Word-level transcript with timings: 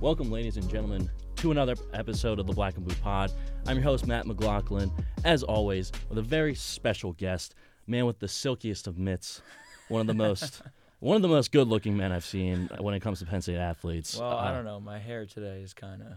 Welcome, 0.00 0.30
ladies 0.30 0.56
and 0.56 0.68
gentlemen, 0.68 1.10
to 1.36 1.50
another 1.50 1.74
episode 1.92 2.38
of 2.38 2.46
the 2.46 2.52
Black 2.52 2.76
and 2.76 2.84
Blue 2.86 2.94
Pod. 3.02 3.32
I'm 3.66 3.76
your 3.76 3.82
host, 3.84 4.06
Matt 4.06 4.26
McLaughlin, 4.26 4.90
as 5.24 5.42
always, 5.42 5.90
with 6.08 6.18
a 6.18 6.22
very 6.22 6.54
special 6.54 7.12
guest, 7.14 7.54
man 7.86 8.06
with 8.06 8.18
the 8.20 8.28
silkiest 8.28 8.86
of 8.86 8.98
mitts, 8.98 9.42
one 9.88 10.00
of 10.00 10.06
the 10.06 10.14
most. 10.14 10.62
One 11.00 11.14
of 11.14 11.22
the 11.22 11.28
most 11.28 11.52
good-looking 11.52 11.96
men 11.96 12.10
I've 12.10 12.24
seen 12.24 12.68
when 12.80 12.92
it 12.92 12.98
comes 12.98 13.20
to 13.20 13.24
Penn 13.24 13.40
State 13.40 13.54
athletes. 13.54 14.18
Well, 14.18 14.36
I 14.36 14.48
Uh, 14.50 14.54
don't 14.54 14.64
know. 14.64 14.80
My 14.80 14.98
hair 14.98 15.26
today 15.26 15.60
is 15.62 15.72
kind 15.72 16.02
of 16.02 16.08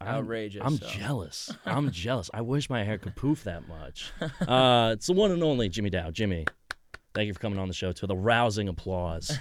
outrageous. 0.00 0.62
I'm 0.64 0.78
so. 0.78 0.86
jealous. 0.88 1.52
I'm 1.66 1.90
jealous. 1.92 2.30
I 2.32 2.40
wish 2.40 2.70
my 2.70 2.82
hair 2.82 2.96
could 2.96 3.14
poof 3.16 3.44
that 3.44 3.68
much. 3.68 4.10
Uh, 4.48 4.92
it's 4.94 5.08
the 5.08 5.12
one 5.12 5.30
and 5.30 5.42
only 5.42 5.68
Jimmy 5.68 5.90
Dowd. 5.90 6.14
Jimmy, 6.14 6.46
thank 7.14 7.26
you 7.26 7.34
for 7.34 7.38
coming 7.38 7.58
on 7.58 7.68
the 7.68 7.74
show. 7.74 7.92
To 7.92 8.06
the 8.06 8.16
rousing 8.16 8.66
applause 8.70 9.38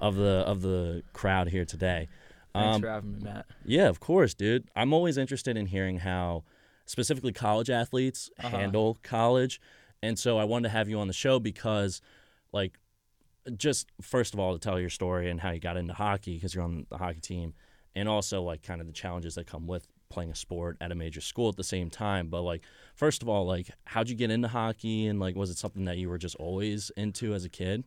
of 0.00 0.16
the 0.16 0.42
of 0.44 0.60
the 0.60 1.04
crowd 1.12 1.46
here 1.48 1.64
today. 1.64 2.08
Thanks 2.54 2.76
Um, 2.76 2.82
for 2.82 2.88
having 2.88 3.12
me, 3.12 3.18
Matt. 3.22 3.46
Yeah, 3.64 3.88
of 3.88 4.00
course, 4.00 4.34
dude. 4.34 4.68
I'm 4.76 4.92
always 4.92 5.16
interested 5.16 5.56
in 5.56 5.66
hearing 5.66 5.98
how 5.98 6.44
specifically 6.86 7.32
college 7.32 7.70
athletes 7.70 8.30
Uh-huh. 8.38 8.48
handle 8.56 8.98
college. 9.02 9.60
And 10.02 10.18
so 10.18 10.36
I 10.38 10.44
wanted 10.44 10.64
to 10.64 10.68
have 10.70 10.88
you 10.88 10.98
on 10.98 11.06
the 11.06 11.12
show 11.12 11.38
because 11.38 12.00
like 12.52 12.78
just 13.56 13.90
first 14.00 14.34
of 14.34 14.40
all 14.40 14.52
to 14.52 14.58
tell 14.58 14.78
your 14.78 14.90
story 14.90 15.28
and 15.30 15.40
how 15.40 15.50
you 15.50 15.60
got 15.60 15.76
into 15.76 15.94
hockey 15.94 16.34
because 16.34 16.54
you're 16.54 16.62
on 16.64 16.86
the 16.90 16.98
hockey 16.98 17.20
team 17.20 17.54
and 17.94 18.08
also 18.08 18.42
like 18.42 18.62
kind 18.62 18.80
of 18.80 18.86
the 18.86 18.92
challenges 18.92 19.34
that 19.34 19.46
come 19.46 19.66
with 19.66 19.86
playing 20.10 20.30
a 20.30 20.34
sport 20.34 20.76
at 20.80 20.92
a 20.92 20.94
major 20.94 21.20
school 21.20 21.48
at 21.48 21.56
the 21.56 21.64
same 21.64 21.90
time 21.90 22.28
but 22.28 22.42
like 22.42 22.62
first 22.94 23.20
of 23.22 23.28
all 23.28 23.44
like 23.46 23.70
how'd 23.86 24.08
you 24.08 24.14
get 24.14 24.30
into 24.30 24.46
hockey 24.46 25.06
and 25.08 25.18
like 25.18 25.34
was 25.34 25.50
it 25.50 25.56
something 25.58 25.86
that 25.86 25.96
you 25.96 26.08
were 26.08 26.18
just 26.18 26.36
always 26.36 26.92
into 26.96 27.34
as 27.34 27.44
a 27.44 27.48
kid 27.48 27.82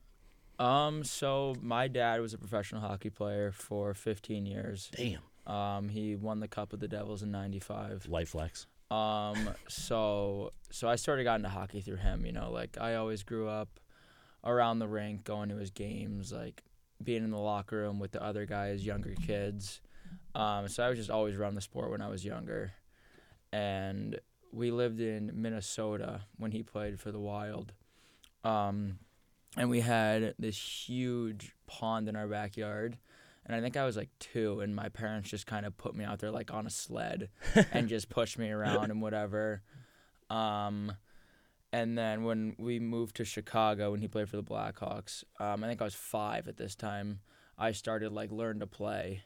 Um, 0.59 1.04
so 1.04 1.55
my 1.62 1.88
dad 1.88 2.22
was 2.22 2.34
a 2.34 2.38
professional 2.38 2.81
hockey 2.81 3.09
player 3.09 3.52
for 3.52 3.94
15 3.94 4.45
years. 4.45 4.89
damn 4.95 5.20
Um, 5.48 5.89
he 5.89 6.16
won 6.16 6.39
the 6.39 6.48
Cup 6.48 6.73
of 6.73 6.80
the 6.80 6.88
Devils 6.88 7.22
in 7.22 7.31
'95. 7.31 8.08
life 8.08 8.30
flex 8.30 8.66
Um, 8.89 9.50
so 9.67 10.53
so 10.72 10.88
I 10.88 10.95
started 10.95 11.23
got 11.23 11.36
into 11.36 11.50
hockey 11.50 11.81
through 11.81 11.98
him. 11.98 12.26
You 12.26 12.31
know, 12.31 12.52
like 12.52 12.78
I 12.80 12.95
always 12.95 13.23
grew 13.23 13.48
up 13.48 13.80
around 14.44 14.80
the 14.80 14.88
rink, 14.88 15.23
going 15.23 15.50
to 15.50 15.56
his 15.56 15.72
games, 15.72 16.31
like 16.31 16.64
being 17.03 17.23
in 17.23 17.31
the 17.31 17.38
locker 17.38 17.78
room 17.78 18.00
with 18.00 18.11
the 18.11 18.23
other 18.23 18.45
guys, 18.45 18.86
younger 18.86 19.16
kids. 19.26 19.81
Um, 20.33 20.67
so 20.67 20.83
I 20.83 20.89
was 20.89 20.98
just 20.98 21.09
always 21.09 21.36
around 21.36 21.56
the 21.56 21.61
sport 21.61 21.92
when 21.92 22.02
I 22.02 22.09
was 22.09 22.26
younger, 22.26 22.73
and 23.53 24.20
we 24.52 24.72
lived 24.72 25.00
in 25.00 25.31
Minnesota 25.33 26.22
when 26.38 26.52
he 26.52 26.64
played 26.64 27.00
for 27.00 27.11
the 27.11 27.20
Wild. 27.20 27.73
Um, 28.44 29.00
and 29.58 29.70
we 29.70 29.80
had 29.81 30.36
this 30.39 30.58
huge 30.58 31.53
pond 31.67 32.09
in 32.09 32.16
our 32.16 32.28
backyard. 32.28 32.98
And 33.45 33.56
I 33.56 33.61
think 33.61 33.78
I 33.78 33.86
was 33.86 33.95
like 33.95 34.09
two, 34.20 34.61
and 34.61 34.75
my 34.75 34.89
parents 34.89 35.30
just 35.30 35.45
kind 35.45 35.66
of 35.67 35.78
put 35.78 35.95
me 35.95 36.03
out 36.03 36.20
there 36.20 36.31
like 36.31 36.52
on 36.52 36.66
a 36.66 36.70
sled 36.70 37.30
and 37.72 37.88
just 37.88 38.09
pushed 38.09 38.39
me 38.39 38.50
around 38.50 38.89
and 38.89 39.02
whatever. 39.02 39.61
Um, 40.31 40.92
and 41.72 41.98
then 41.98 42.23
when 42.23 42.56
we 42.58 42.80
moved 42.80 43.17
to 43.17 43.26
Chicago 43.26 43.92
when 43.92 44.02
he 44.02 44.08
played 44.08 44.30
for 44.30 44.38
the 44.38 44.44
Blackhawks, 44.44 45.23
um, 45.39 45.64
I 45.64 45.67
think 45.67 45.81
I 45.81 45.83
was 45.83 45.94
five 45.94 46.48
at 46.48 46.58
this 46.58 46.76
time. 46.76 47.20
I 47.58 47.72
started 47.72 48.11
like 48.11 48.31
learn 48.31 48.59
to 48.61 48.67
play. 48.67 49.22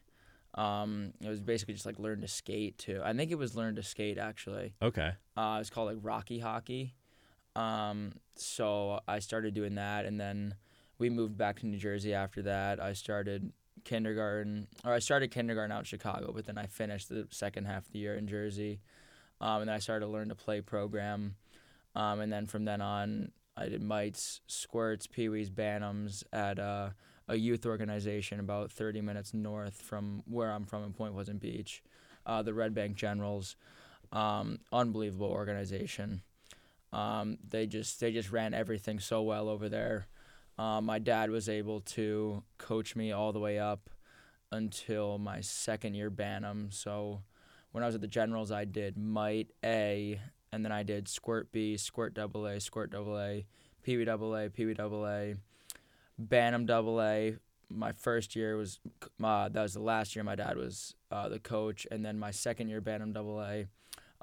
Um, 0.56 1.14
it 1.22 1.30
was 1.30 1.40
basically 1.40 1.76
just 1.76 1.86
like 1.86 2.00
learn 2.00 2.22
to 2.22 2.28
skate 2.28 2.78
too. 2.78 3.02
I 3.04 3.14
think 3.14 3.32
it 3.32 3.38
was 3.38 3.56
learn 3.56 3.76
to 3.76 3.84
skate 3.84 4.18
actually. 4.18 4.74
okay 4.82 5.12
Uh, 5.38 5.60
it's 5.62 5.70
called 5.70 5.88
like 5.88 6.00
Rocky 6.02 6.40
Hockey. 6.40 6.96
Um, 7.60 8.14
so 8.36 9.02
I 9.06 9.20
started 9.20 9.54
doing 9.54 9.76
that, 9.76 10.06
and 10.06 10.18
then 10.18 10.56
we 10.98 11.10
moved 11.10 11.38
back 11.38 11.60
to 11.60 11.68
New 11.68 11.78
Jersey 11.78 12.14
after 12.14 12.42
that. 12.44 12.80
I 12.80 12.94
started 12.94 13.52
kindergarten, 13.84 14.68
or 14.86 14.94
I 14.94 15.00
started 15.00 15.32
kindergarten 15.32 15.72
out 15.72 15.80
in 15.80 15.86
Chicago, 15.86 16.32
but 16.34 16.46
then 16.46 16.58
I 16.58 16.68
finished 16.68 17.10
the 17.10 17.28
second 17.32 17.66
half 17.66 17.86
of 17.86 17.92
the 17.92 18.00
year 18.00 18.16
in 18.16 18.28
Jersey. 18.28 18.80
Um, 19.42 19.62
and 19.62 19.70
then 19.70 19.76
I 19.76 19.80
started 19.80 20.06
to 20.06 20.12
learn 20.12 20.30
to 20.30 20.36
play 20.36 20.62
program. 20.62 21.36
Um, 21.96 22.22
and 22.22 22.32
then 22.32 22.46
from 22.46 22.64
then 22.64 22.82
on, 22.82 23.32
I 23.58 23.68
did 23.68 23.84
mites, 23.84 24.40
squirts, 24.48 25.06
peewees, 25.06 25.50
bantams 25.50 26.24
at 26.32 26.60
uh, 26.60 26.92
a 27.28 27.36
youth 27.36 27.66
organization 27.66 28.40
about 28.40 28.72
30 28.72 29.02
minutes 29.02 29.34
north 29.34 29.82
from 29.82 30.24
where 30.28 30.52
I'm 30.52 30.66
from 30.66 30.86
in 30.86 30.94
Point 30.94 31.14
Pleasant 31.14 31.42
Beach, 31.42 31.84
uh, 32.26 32.42
the 32.42 32.54
Red 32.54 32.74
Bank 32.74 32.96
Generals. 32.96 33.58
Um, 34.12 34.60
unbelievable 34.72 35.28
organization. 35.28 36.22
Um, 36.92 37.38
they 37.48 37.68
just 37.68 38.00
they 38.00 38.12
just 38.12 38.32
ran 38.32 38.54
everything 38.54 39.00
so 39.00 39.22
well 39.22 39.48
over 39.50 39.70
there. 39.70 40.08
Um, 40.58 40.86
my 40.86 41.00
dad 41.00 41.30
was 41.30 41.48
able 41.48 41.82
to 41.82 42.44
coach 42.58 42.96
me 42.96 43.12
all 43.12 43.32
the 43.32 43.40
way 43.40 43.60
up 43.60 43.90
until 44.52 45.18
my 45.18 45.42
second 45.42 45.94
year 45.94 46.10
Bantam. 46.10 46.70
So 46.72 47.22
when 47.72 47.84
I 47.84 47.88
was 47.88 47.96
at 47.96 48.02
the 48.02 48.08
Generals, 48.08 48.52
I 48.52 48.66
did 48.66 48.98
Mite 48.98 49.52
A, 49.64 50.20
and 50.52 50.66
then 50.66 50.72
I 50.72 50.84
did 50.84 51.08
Squirt 51.08 51.52
B, 51.52 51.78
Squirt 51.78 52.14
Double 52.14 52.46
A, 52.48 52.60
Squirt 52.60 52.92
Double 52.92 53.18
A, 53.18 53.46
Wee 53.86 54.04
Double 54.04 54.36
A, 54.36 54.50
Wee 54.58 54.74
Double 54.74 55.06
A, 55.08 55.36
Bantam 56.18 56.66
Double 56.66 57.02
A. 57.02 57.36
My 57.70 57.92
first 57.92 58.36
year 58.36 58.58
was 58.58 58.80
uh, 59.24 59.48
that 59.50 59.62
was 59.62 59.76
the 59.76 59.82
last 59.82 60.16
year 60.16 60.24
my 60.24 60.36
dad 60.36 60.58
was 60.58 60.96
uh, 61.12 61.30
the 61.30 61.40
coach, 61.40 61.86
and 61.92 62.04
then 62.04 62.18
my 62.18 62.32
second 62.32 62.70
year 62.70 62.82
Bantam 62.82 63.14
Double 63.14 63.40
A, 63.42 63.68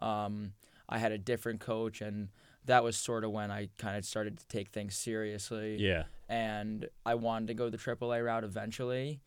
um, 0.04 0.52
I 0.88 0.98
had 0.98 1.12
a 1.12 1.18
different 1.18 1.60
coach, 1.60 2.00
and 2.00 2.28
that 2.66 2.84
was 2.84 2.96
sort 2.96 3.24
of 3.24 3.30
when 3.30 3.50
I 3.50 3.68
kind 3.78 3.96
of 3.96 4.04
started 4.04 4.38
to 4.38 4.46
take 4.48 4.68
things 4.68 4.96
seriously 4.96 5.76
yeah 5.76 6.04
and 6.28 6.88
I 7.04 7.14
wanted 7.14 7.48
to 7.48 7.54
go 7.54 7.70
the 7.70 7.78
AAA 7.78 8.24
route 8.24 8.44
eventually. 8.44 9.20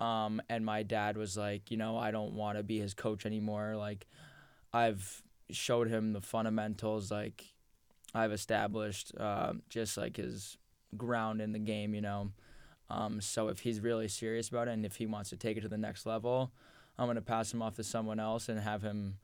Um, 0.00 0.42
and 0.48 0.64
my 0.64 0.82
dad 0.82 1.16
was 1.16 1.36
like, 1.36 1.70
you 1.70 1.76
know, 1.76 1.96
I 1.96 2.10
don't 2.10 2.34
want 2.34 2.58
to 2.58 2.62
be 2.62 2.78
his 2.78 2.94
coach 2.94 3.24
anymore. 3.26 3.76
Like, 3.76 4.06
I've 4.72 5.22
showed 5.50 5.88
him 5.88 6.12
the 6.12 6.20
fundamentals. 6.20 7.10
Like, 7.10 7.44
I've 8.14 8.32
established 8.32 9.12
uh, 9.18 9.54
just 9.68 9.96
like 9.96 10.16
his 10.16 10.56
ground 10.96 11.40
in 11.40 11.52
the 11.52 11.58
game, 11.58 11.94
you 11.94 12.02
know. 12.02 12.32
Um, 12.88 13.20
so 13.20 13.48
if 13.48 13.60
he's 13.60 13.80
really 13.80 14.08
serious 14.08 14.48
about 14.48 14.68
it 14.68 14.72
and 14.72 14.86
if 14.86 14.96
he 14.96 15.06
wants 15.06 15.30
to 15.30 15.36
take 15.36 15.56
it 15.56 15.62
to 15.62 15.68
the 15.68 15.78
next 15.78 16.06
level, 16.06 16.52
I'm 16.98 17.08
gonna 17.08 17.20
pass 17.20 17.52
him 17.52 17.60
off 17.60 17.74
to 17.76 17.84
someone 17.84 18.20
else 18.20 18.48
and 18.48 18.60
have 18.60 18.80
him 18.80 19.16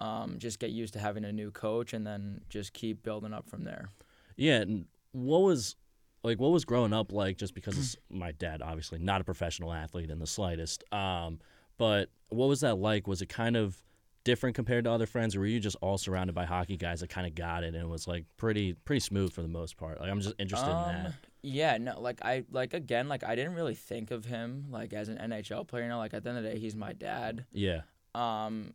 um, 0.00 0.36
just 0.38 0.58
get 0.58 0.70
used 0.70 0.92
to 0.94 0.98
having 0.98 1.24
a 1.24 1.32
new 1.32 1.50
coach 1.50 1.92
and 1.92 2.06
then 2.06 2.40
just 2.48 2.72
keep 2.72 3.02
building 3.02 3.32
up 3.32 3.48
from 3.48 3.64
there. 3.64 3.88
Yeah, 4.36 4.60
and 4.62 4.86
what 5.12 5.42
was 5.42 5.76
like 6.22 6.40
what 6.40 6.50
was 6.52 6.64
growing 6.64 6.92
up 6.92 7.12
like 7.12 7.36
just 7.36 7.54
because 7.54 7.96
my 8.10 8.32
dad 8.32 8.62
obviously 8.62 8.98
not 8.98 9.20
a 9.20 9.24
professional 9.24 9.72
athlete 9.72 10.10
in 10.10 10.18
the 10.18 10.26
slightest. 10.26 10.82
Um, 10.92 11.38
but 11.78 12.08
what 12.28 12.46
was 12.48 12.60
that 12.60 12.76
like? 12.78 13.06
Was 13.06 13.22
it 13.22 13.28
kind 13.28 13.56
of 13.56 13.76
different 14.24 14.56
compared 14.56 14.84
to 14.84 14.90
other 14.90 15.04
friends 15.06 15.36
or 15.36 15.40
were 15.40 15.46
you 15.46 15.60
just 15.60 15.76
all 15.82 15.98
surrounded 15.98 16.32
by 16.34 16.46
hockey 16.46 16.78
guys 16.78 17.00
that 17.00 17.10
kind 17.10 17.26
of 17.26 17.34
got 17.34 17.62
it 17.62 17.74
and 17.74 17.84
it 17.84 17.88
was 17.88 18.08
like 18.08 18.24
pretty 18.38 18.72
pretty 18.72 19.00
smooth 19.00 19.32
for 19.32 19.42
the 19.42 19.48
most 19.48 19.76
part? 19.76 20.00
Like 20.00 20.10
I'm 20.10 20.20
just 20.20 20.34
interested 20.38 20.70
in 20.70 20.82
that. 20.84 21.06
Um, 21.06 21.12
Yeah, 21.42 21.76
no, 21.78 22.00
like 22.00 22.20
I 22.22 22.44
like 22.50 22.72
again, 22.74 23.06
like 23.08 23.22
I 23.22 23.34
didn't 23.36 23.54
really 23.54 23.74
think 23.74 24.10
of 24.10 24.24
him 24.24 24.66
like 24.70 24.92
as 24.94 25.08
an 25.08 25.18
NHL 25.18 25.66
player. 25.68 25.82
You 25.84 25.90
know, 25.90 25.98
like 25.98 26.14
at 26.14 26.22
the 26.24 26.30
end 26.30 26.38
of 26.38 26.44
the 26.44 26.50
day, 26.50 26.58
he's 26.58 26.74
my 26.74 26.92
dad, 26.94 27.44
Yeah. 27.52 27.82
um, 28.14 28.72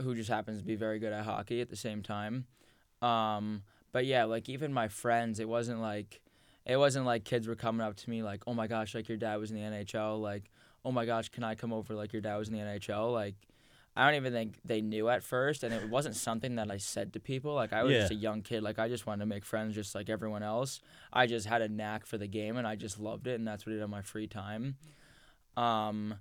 who 0.00 0.14
just 0.14 0.30
happens 0.30 0.58
to 0.58 0.64
be 0.64 0.76
very 0.76 0.98
good 0.98 1.12
at 1.12 1.24
hockey 1.24 1.60
at 1.60 1.68
the 1.68 1.76
same 1.76 2.02
time. 2.02 2.46
Um, 3.00 3.62
but 3.92 4.06
yeah, 4.06 4.24
like 4.24 4.48
even 4.48 4.72
my 4.72 4.88
friends, 4.88 5.40
it 5.40 5.48
wasn't 5.48 5.80
like 5.80 6.20
it 6.64 6.76
wasn't 6.76 7.06
like 7.06 7.24
kids 7.24 7.46
were 7.46 7.56
coming 7.56 7.86
up 7.86 7.96
to 7.96 8.10
me 8.10 8.22
like, 8.22 8.42
"Oh 8.46 8.54
my 8.54 8.66
gosh, 8.66 8.94
like 8.94 9.08
your 9.08 9.18
dad 9.18 9.36
was 9.36 9.50
in 9.50 9.56
the 9.56 9.62
NHL." 9.62 10.20
Like, 10.20 10.50
"Oh 10.84 10.92
my 10.92 11.04
gosh, 11.04 11.28
can 11.28 11.44
I 11.44 11.54
come 11.54 11.72
over 11.72 11.94
like 11.94 12.12
your 12.12 12.22
dad 12.22 12.36
was 12.36 12.48
in 12.48 12.54
the 12.54 12.60
NHL?" 12.60 13.12
Like 13.12 13.34
I 13.94 14.06
don't 14.06 14.14
even 14.14 14.32
think 14.32 14.58
they 14.64 14.80
knew 14.80 15.10
at 15.10 15.22
first, 15.22 15.62
and 15.62 15.74
it 15.74 15.90
wasn't 15.90 16.16
something 16.16 16.54
that 16.56 16.70
I 16.70 16.78
said 16.78 17.12
to 17.12 17.20
people. 17.20 17.54
Like 17.54 17.74
I 17.74 17.82
was 17.82 17.92
just 18.00 18.12
a 18.12 18.14
young 18.14 18.40
kid. 18.40 18.62
Like 18.62 18.78
I 18.78 18.88
just 18.88 19.06
wanted 19.06 19.20
to 19.20 19.26
make 19.26 19.44
friends, 19.44 19.74
just 19.74 19.94
like 19.94 20.08
everyone 20.08 20.42
else. 20.42 20.80
I 21.12 21.26
just 21.26 21.46
had 21.46 21.60
a 21.60 21.68
knack 21.68 22.06
for 22.06 22.16
the 22.16 22.26
game, 22.26 22.56
and 22.56 22.66
I 22.66 22.76
just 22.76 22.98
loved 22.98 23.26
it, 23.26 23.34
and 23.34 23.46
that's 23.46 23.66
what 23.66 23.72
I 23.72 23.76
did 23.76 23.82
on 23.82 23.90
my 23.90 24.02
free 24.02 24.26
time. 24.26 24.76
Um, 25.56 26.14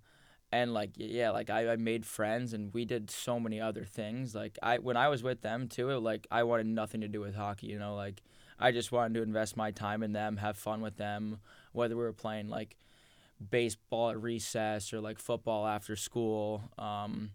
and 0.51 0.73
like 0.73 0.91
yeah, 0.95 1.31
like 1.31 1.49
I, 1.49 1.71
I 1.71 1.75
made 1.77 2.05
friends, 2.05 2.53
and 2.53 2.73
we 2.73 2.85
did 2.85 3.09
so 3.09 3.39
many 3.39 3.59
other 3.61 3.85
things. 3.85 4.35
Like 4.35 4.57
I 4.61 4.77
when 4.79 4.97
I 4.97 5.07
was 5.09 5.23
with 5.23 5.41
them 5.41 5.67
too, 5.67 5.89
it, 5.91 5.99
like 5.99 6.27
I 6.31 6.43
wanted 6.43 6.67
nothing 6.67 7.01
to 7.01 7.07
do 7.07 7.21
with 7.21 7.35
hockey. 7.35 7.67
You 7.67 7.79
know, 7.79 7.95
like 7.95 8.21
I 8.59 8.71
just 8.71 8.91
wanted 8.91 9.13
to 9.15 9.21
invest 9.23 9.55
my 9.57 9.71
time 9.71 10.03
in 10.03 10.13
them, 10.13 10.37
have 10.37 10.57
fun 10.57 10.81
with 10.81 10.97
them, 10.97 11.39
whether 11.71 11.95
we 11.95 12.03
were 12.03 12.13
playing 12.13 12.49
like 12.49 12.75
baseball 13.49 14.09
at 14.11 14.21
recess 14.21 14.93
or 14.93 15.01
like 15.01 15.19
football 15.19 15.65
after 15.67 15.95
school. 15.95 16.63
Um, 16.77 17.31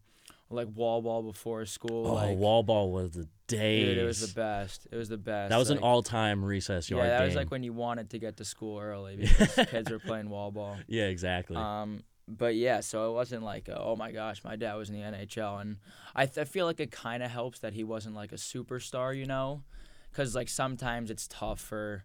like 0.49 0.69
wall 0.75 1.03
ball 1.03 1.23
before 1.25 1.65
school. 1.67 2.07
Oh, 2.07 2.15
like, 2.15 2.37
wall 2.39 2.63
ball 2.63 2.93
was 2.93 3.13
the 3.13 3.27
day. 3.49 3.85
Dude, 3.85 3.99
it 3.99 4.05
was 4.05 4.21
the 4.21 4.41
best. 4.41 4.87
It 4.93 4.97
was 4.97 5.09
the 5.09 5.17
best. 5.17 5.51
that 5.51 5.57
was 5.57 5.71
an 5.71 5.79
all-time 5.79 6.45
recess 6.45 6.89
Yeah, 6.89 6.99
yard 6.99 7.11
that 7.11 7.19
game. 7.19 7.27
was 7.27 7.35
like 7.35 7.51
when 7.51 7.65
you 7.65 7.73
wanted 7.73 8.11
to 8.11 8.19
get 8.21 8.37
to 8.37 8.45
school 8.45 8.79
early 8.79 9.17
because 9.39 9.67
kids 9.69 9.91
were 9.91 9.99
playing 9.99 10.31
wall 10.31 10.53
ball. 10.53 10.77
yeah, 10.87 11.05
exactly. 11.07 11.57
Um, 11.57 12.05
but 12.29 12.55
yeah, 12.57 12.81
so 12.81 13.11
it 13.11 13.15
wasn't 13.15 13.43
like, 13.43 13.69
uh, 13.69 13.77
oh 13.79 13.97
my 13.97 14.13
gosh, 14.13 14.43
my 14.45 14.57
dad 14.57 14.75
was 14.75 14.91
in 14.91 14.97
the 14.97 15.03
NHL, 15.03 15.61
and 15.61 15.77
I, 16.15 16.27
th- 16.27 16.39
I 16.39 16.45
feel 16.45 16.67
like 16.67 16.81
it 16.81 16.91
kind 16.91 17.23
of 17.23 17.31
helps 17.31 17.61
that 17.61 17.73
he 17.73 17.85
wasn't 17.85 18.17
like 18.17 18.33
a 18.33 18.37
superstar, 18.37 19.17
you 19.17 19.27
know, 19.27 19.63
because 20.11 20.35
like 20.35 20.49
sometimes 20.49 21.11
it's 21.11 21.29
tough 21.29 21.61
for 21.61 22.05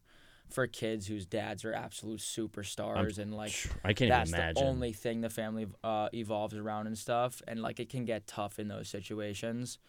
for 0.50 0.68
kids 0.68 1.08
whose 1.08 1.26
dads 1.26 1.64
are 1.64 1.74
absolute 1.74 2.20
superstars 2.20 3.18
and 3.20 3.34
like 3.34 3.54
I 3.86 3.94
can't 3.94 4.10
that's 4.10 4.30
even 4.32 4.40
imagine. 4.42 4.64
the 4.64 4.70
only 4.70 4.92
thing 4.92 5.22
the 5.22 5.30
family 5.30 5.66
uh, 5.82 6.10
evolves 6.14 6.56
around 6.58 6.88
and 6.88 6.98
stuff 6.98 7.42
and 7.48 7.62
like 7.62 7.80
it 7.80 7.88
can 7.88 8.04
get 8.04 8.28
tough 8.28 8.60
in 8.60 8.68
those 8.68 8.90
situations. 8.90 9.80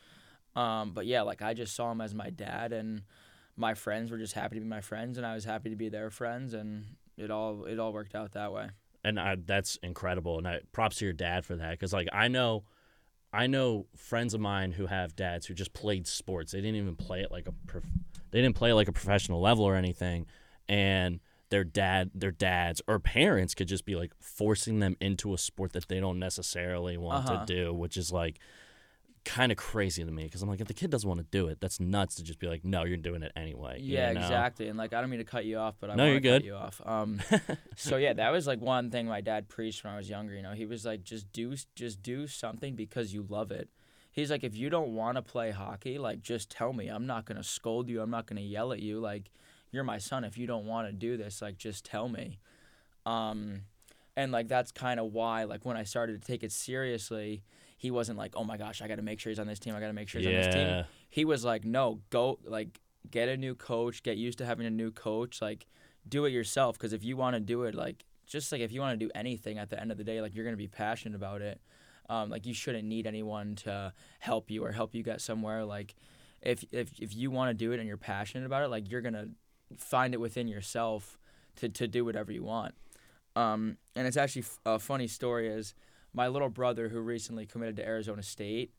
Um, 0.55 0.93
but 0.93 1.06
yeah 1.06 1.23
like 1.23 1.40
i 1.43 1.55
just 1.55 1.75
saw 1.75 1.90
him 1.90 2.00
as 2.02 2.14
my 2.14 2.29
dad 2.31 2.73
and 2.73 3.02
my 3.56 3.73
friends 3.75 4.11
were 4.11 4.19
just 4.19 4.34
happy 4.34 4.56
to 4.56 4.61
be 4.61 4.67
my 4.69 4.82
friends 4.82 5.17
and 5.17 5.26
i 5.26 5.34
was 5.34 5.44
happy 5.46 5.70
to 5.70 5.76
be 5.76 5.88
their 5.88 6.11
friends 6.11 6.52
and 6.52 6.84
it 7.17 7.31
all 7.31 7.64
it 7.64 7.79
all 7.79 7.93
worked 7.93 8.14
out 8.14 8.32
that 8.32 8.52
way 8.52 8.69
and 9.04 9.19
I, 9.19 9.37
that's 9.44 9.76
incredible. 9.82 10.38
And 10.38 10.46
I, 10.46 10.60
props 10.72 10.96
to 10.99 11.04
your 11.04 11.12
dad 11.14 11.44
for 11.44 11.56
that, 11.56 11.70
because 11.72 11.93
like 11.93 12.08
I 12.12 12.28
know, 12.28 12.64
I 13.32 13.46
know 13.46 13.87
friends 13.96 14.34
of 14.34 14.40
mine 14.40 14.72
who 14.72 14.87
have 14.87 15.16
dads 15.16 15.46
who 15.46 15.54
just 15.54 15.72
played 15.72 16.06
sports. 16.06 16.52
They 16.52 16.60
didn't 16.60 16.76
even 16.76 16.96
play 16.96 17.22
it 17.22 17.31
like 17.31 17.49
a, 17.49 17.52
prof- 17.66 17.84
they 18.31 18.40
didn't 18.43 18.56
play 18.56 18.72
like 18.72 18.88
a 18.88 18.93
professional 18.93 19.40
level 19.40 19.64
or 19.64 19.75
anything, 19.75 20.26
and 20.69 21.20
their 21.49 21.64
dad, 21.64 22.10
their 22.14 22.31
dads 22.31 22.81
or 22.87 22.99
parents 22.99 23.54
could 23.54 23.69
just 23.69 23.84
be 23.84 23.94
like 23.94 24.12
forcing 24.20 24.78
them 24.81 24.96
into 25.00 25.34
a 25.34 25.38
sport 25.38 25.72
that 25.75 25.88
they 25.88 26.00
don't 26.00 26.19
necessarily 26.19 26.96
want 26.96 27.28
Uh-huh. 27.28 27.44
to 27.44 27.55
do, 27.55 27.75
which 27.75 27.96
is 27.98 28.10
like 28.10 28.38
kind 29.24 29.52
of 29.52 29.58
crazy 29.58 30.04
to 30.04 30.10
me 30.10 30.24
because 30.24 30.42
I'm 30.42 30.48
like, 30.48 30.60
if 30.60 30.66
the 30.66 30.74
kid 30.74 30.90
doesn't 30.90 31.08
want 31.08 31.20
to 31.20 31.26
do 31.30 31.46
it, 31.48 31.60
that's 31.60 31.78
nuts 31.78 32.16
to 32.16 32.22
just 32.24 32.38
be 32.38 32.48
like, 32.48 32.64
no, 32.64 32.84
you're 32.84 32.96
doing 32.96 33.22
it 33.22 33.32
anyway. 33.36 33.78
you 33.80 33.94
yeah 33.94 34.12
know? 34.12 34.20
exactly 34.20 34.69
and 34.69 34.76
like 34.78 34.92
i 34.92 35.00
don't 35.00 35.10
mean 35.10 35.19
to 35.20 35.24
cut 35.24 35.44
you 35.44 35.58
off 35.58 35.74
but 35.80 35.90
i 35.90 35.94
No, 35.94 36.04
want 36.04 36.12
you're 36.24 36.32
to 36.32 36.38
cut 36.40 36.44
you 36.44 36.54
off 36.54 36.80
um, 36.84 37.20
so 37.76 37.96
yeah 37.96 38.12
that 38.14 38.30
was 38.30 38.46
like 38.46 38.60
one 38.60 38.90
thing 38.90 39.06
my 39.06 39.20
dad 39.20 39.48
preached 39.48 39.84
when 39.84 39.92
i 39.92 39.96
was 39.96 40.08
younger 40.10 40.34
you 40.34 40.42
know? 40.42 40.52
He 40.52 40.66
was 40.66 40.84
like 40.84 41.04
just 41.04 41.32
do 41.32 41.54
just 41.76 42.02
do 42.02 42.26
something 42.26 42.74
because 42.74 43.14
you 43.14 43.24
love 43.28 43.50
it. 43.52 43.69
He's 44.10 44.30
like 44.30 44.44
if 44.44 44.54
you 44.56 44.69
don't 44.70 44.94
want 44.94 45.16
to 45.16 45.22
play 45.22 45.50
hockey 45.52 45.98
like 45.98 46.20
just 46.20 46.50
tell 46.50 46.72
me. 46.72 46.88
I'm 46.88 47.06
not 47.06 47.24
going 47.24 47.38
to 47.38 47.44
scold 47.44 47.88
you. 47.88 48.02
I'm 48.02 48.10
not 48.10 48.26
going 48.26 48.36
to 48.36 48.42
yell 48.46 48.72
at 48.72 48.80
you. 48.80 49.00
Like 49.00 49.30
you're 49.70 49.84
my 49.84 49.98
son. 49.98 50.24
If 50.24 50.36
you 50.36 50.46
don't 50.46 50.66
want 50.66 50.86
to 50.88 50.92
do 50.92 51.16
this 51.16 51.40
like 51.40 51.56
just 51.56 51.84
tell 51.84 52.08
me. 52.08 52.38
Um 53.06 53.62
and 54.17 54.32
like 54.32 54.49
that's 54.49 54.73
kind 54.73 54.99
of 55.00 55.12
why 55.12 55.44
like 55.44 55.64
when 55.64 55.76
i 55.76 55.82
started 55.82 56.20
to 56.20 56.26
take 56.26 56.43
it 56.43 56.53
seriously 56.53 57.43
he 57.79 57.91
wasn't 57.91 58.17
like 58.19 58.35
oh 58.37 58.44
my 58.44 58.56
gosh 58.56 58.82
i 58.82 58.88
got 58.88 58.97
to 58.97 59.03
make 59.03 59.19
sure 59.19 59.31
he's 59.31 59.38
on 59.38 59.47
this 59.47 59.59
team 59.59 59.75
i 59.75 59.81
got 59.81 59.88
to 59.88 59.93
make 59.93 60.09
sure 60.09 60.20
he's 60.20 60.29
on 60.29 60.35
this 60.35 60.55
team 60.55 60.67
he 61.12 61.26
was 61.26 61.44
like, 61.44 61.67
no, 61.67 62.00
go 62.09 62.38
like 62.43 62.81
get 63.11 63.29
a 63.29 63.37
new 63.37 63.55
coach, 63.55 64.03
get 64.03 64.17
used 64.17 64.38
to 64.38 64.47
having 64.47 64.64
a 64.67 64.70
new 64.70 64.91
coach, 64.91 65.43
like 65.43 65.67
do 66.09 66.25
it 66.25 66.31
yourself. 66.31 66.79
Because 66.79 66.94
if 66.94 67.05
you 67.05 67.19
want 67.19 67.35
to 67.35 67.41
do 67.41 67.64
it, 67.64 67.75
like 67.75 68.06
just 68.26 68.50
like 68.50 68.62
if 68.62 68.73
you 68.73 68.81
want 68.81 68.99
to 68.99 69.06
do 69.06 69.11
anything 69.14 69.59
at 69.59 69.69
the 69.69 69.79
end 69.79 69.93
of 69.93 69.99
the 69.99 70.05
day, 70.05 70.23
like 70.23 70.35
you're 70.35 70.47
gonna 70.47 70.56
be 70.56 70.69
passionate 70.69 71.15
about 71.15 71.43
it. 71.43 71.61
Um, 72.08 72.31
like 72.31 72.47
you 72.47 72.55
shouldn't 72.55 72.85
need 72.85 73.06
anyone 73.06 73.56
to 73.56 73.93
help 74.20 74.50
you 74.50 74.65
or 74.65 74.73
help 74.73 74.94
you 74.94 75.03
get 75.03 75.20
somewhere. 75.20 75.67
Like 75.67 75.94
if 76.41 76.65
if 76.73 76.99
if 76.99 77.15
you 77.15 77.31
want 77.31 77.50
to 77.50 77.55
do 77.55 77.73
it 77.73 77.79
and 77.79 77.87
you're 77.87 77.99
passionate 77.99 78.47
about 78.47 78.62
it, 78.62 78.69
like 78.69 78.91
you're 78.91 79.03
gonna 79.03 79.29
find 79.76 80.15
it 80.15 80.19
within 80.19 80.49
yourself 80.49 81.19
to 81.56 81.69
to 81.69 81.87
do 81.87 82.06
whatever 82.06 82.32
you 82.32 82.43
want. 82.43 82.75
Um, 83.37 83.79
and 83.96 84.06
it's 84.06 84.17
actually 84.17 84.43
f- 84.43 84.58
a 84.67 84.79
funny 84.79 85.06
story 85.08 85.49
is 85.49 85.75
my 86.12 86.29
little 86.29 86.49
brother 86.50 86.88
who 86.88 87.00
recently 87.00 87.46
committed 87.46 87.76
to 87.76 87.84
Arizona 87.87 88.23
State. 88.23 88.73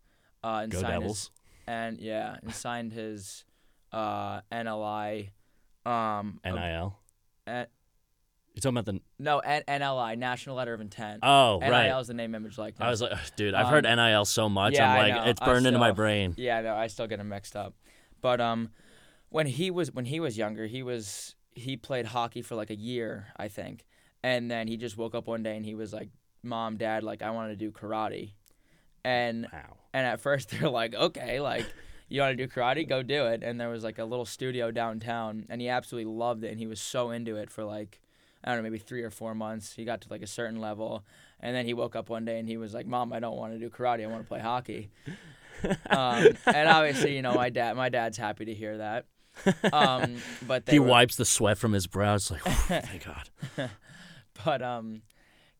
Uh, 0.43 0.59
and 0.63 0.71
Go 0.71 0.81
signed 0.81 1.03
his- 1.03 1.31
and 1.67 1.99
yeah, 1.99 2.37
and 2.41 2.53
signed 2.53 2.91
his 2.93 3.45
uh, 3.91 4.41
NLI. 4.51 5.29
Um, 5.85 6.39
NIL. 6.45 6.97
uh, 7.47 7.65
You're 8.53 8.61
talking 8.61 8.77
about 8.77 8.85
the 8.85 8.99
no, 9.19 9.39
N- 9.39 9.63
NLI, 9.67 10.17
National 10.17 10.55
Letter 10.55 10.73
of 10.73 10.81
Intent. 10.81 11.19
oh 11.23 11.59
right. 11.59 11.69
NIL 11.69 11.71
right. 11.95 11.99
is 12.01 12.07
the 12.07 12.13
name, 12.13 12.35
image, 12.35 12.57
likeness. 12.57 12.85
I 12.85 12.89
was 12.89 13.01
like, 13.01 13.35
dude, 13.35 13.53
I've 13.53 13.67
heard 13.67 13.85
Um, 13.85 13.95
NIL 13.97 14.25
so 14.25 14.47
much. 14.49 14.73
yeah, 14.73 14.91
I'm 14.93 15.09
like, 15.11 15.27
it's 15.27 15.39
burned 15.41 15.65
into 15.67 15.79
my 15.79 15.91
brain. 15.91 16.35
Yeah, 16.37 16.61
no, 16.61 16.75
I 16.75 16.87
still 16.87 17.07
get 17.07 17.17
them 17.17 17.29
mixed 17.29 17.55
up. 17.55 17.73
But 18.21 18.39
um, 18.39 18.69
when 19.29 19.47
he 19.47 19.71
was 19.71 19.91
when 19.91 20.05
he 20.05 20.19
was 20.19 20.37
younger, 20.37 20.67
he 20.67 20.83
was 20.83 21.35
he 21.55 21.75
played 21.77 22.05
hockey 22.07 22.41
for 22.41 22.55
like 22.55 22.69
a 22.69 22.75
year, 22.75 23.27
I 23.37 23.47
think, 23.47 23.85
and 24.23 24.49
then 24.49 24.67
he 24.67 24.77
just 24.77 24.97
woke 24.97 25.13
up 25.13 25.27
one 25.27 25.43
day 25.43 25.55
and 25.57 25.65
he 25.65 25.75
was 25.75 25.93
like, 25.93 26.09
"Mom, 26.41 26.77
Dad, 26.77 27.03
like 27.03 27.21
I 27.21 27.31
want 27.31 27.51
to 27.51 27.55
do 27.55 27.71
karate," 27.71 28.31
and 29.03 29.47
Wow. 29.51 29.77
And 29.93 30.07
at 30.07 30.19
first 30.21 30.49
they're 30.59 30.69
like, 30.69 30.95
okay, 30.95 31.39
like 31.39 31.65
you 32.09 32.21
want 32.21 32.35
to 32.37 32.47
do 32.47 32.51
karate, 32.51 32.87
go 32.87 33.03
do 33.03 33.27
it. 33.27 33.43
And 33.43 33.59
there 33.59 33.69
was 33.69 33.83
like 33.83 33.99
a 33.99 34.05
little 34.05 34.25
studio 34.25 34.71
downtown, 34.71 35.45
and 35.49 35.61
he 35.61 35.69
absolutely 35.69 36.11
loved 36.11 36.43
it, 36.43 36.49
and 36.49 36.59
he 36.59 36.67
was 36.67 36.81
so 36.81 37.11
into 37.11 37.35
it 37.35 37.49
for 37.51 37.63
like 37.63 37.99
I 38.43 38.49
don't 38.49 38.57
know, 38.57 38.63
maybe 38.63 38.77
three 38.79 39.03
or 39.03 39.09
four 39.09 39.33
months. 39.33 39.73
He 39.73 39.85
got 39.85 40.01
to 40.01 40.09
like 40.09 40.21
a 40.21 40.27
certain 40.27 40.59
level, 40.59 41.05
and 41.39 41.55
then 41.55 41.65
he 41.65 41.73
woke 41.73 41.95
up 41.95 42.09
one 42.09 42.25
day 42.25 42.39
and 42.39 42.47
he 42.47 42.57
was 42.57 42.73
like, 42.73 42.85
"Mom, 42.85 43.13
I 43.13 43.19
don't 43.19 43.37
want 43.37 43.53
to 43.53 43.59
do 43.59 43.69
karate. 43.69 44.03
I 44.03 44.07
want 44.07 44.23
to 44.23 44.27
play 44.27 44.39
hockey." 44.39 44.89
um, 45.89 46.27
and 46.47 46.67
obviously, 46.67 47.15
you 47.15 47.21
know, 47.21 47.33
my 47.35 47.49
dad, 47.49 47.77
my 47.77 47.87
dad's 47.89 48.17
happy 48.17 48.45
to 48.45 48.53
hear 48.53 48.77
that. 48.79 49.05
Um, 49.71 50.17
but 50.45 50.63
He 50.69 50.79
were- 50.79 50.87
wipes 50.87 51.15
the 51.15 51.25
sweat 51.25 51.57
from 51.57 51.71
his 51.71 51.87
brow. 51.87 52.15
It's 52.15 52.29
like, 52.31 52.41
thank 52.43 53.05
God. 53.05 53.69
but 54.45 54.61
um, 54.61 55.01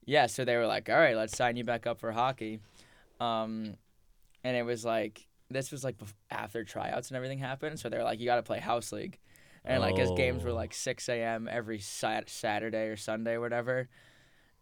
yeah. 0.05 0.25
So 0.27 0.45
they 0.45 0.55
were 0.55 0.67
like, 0.67 0.89
"All 0.89 0.97
right, 0.97 1.15
let's 1.15 1.35
sign 1.35 1.55
you 1.55 1.63
back 1.63 1.87
up 1.87 1.99
for 1.99 2.11
hockey," 2.11 2.59
um, 3.19 3.75
and 4.43 4.57
it 4.57 4.63
was 4.63 4.83
like 4.85 5.27
this 5.49 5.71
was 5.71 5.83
like 5.83 5.95
after 6.31 6.63
tryouts 6.63 7.09
and 7.09 7.17
everything 7.17 7.39
happened. 7.39 7.79
So 7.79 7.89
they 7.89 7.97
were 7.97 8.03
like, 8.03 8.19
"You 8.19 8.25
got 8.25 8.37
to 8.37 8.43
play 8.43 8.59
house 8.59 8.91
league," 8.91 9.19
and 9.65 9.81
like 9.81 9.97
his 9.97 10.11
games 10.11 10.43
were 10.43 10.51
like 10.51 10.73
6 10.73 11.09
a.m. 11.09 11.47
every 11.51 11.79
sat- 11.79 12.29
Saturday 12.29 12.87
or 12.87 12.97
Sunday 12.97 13.33
or 13.33 13.41
whatever. 13.41 13.89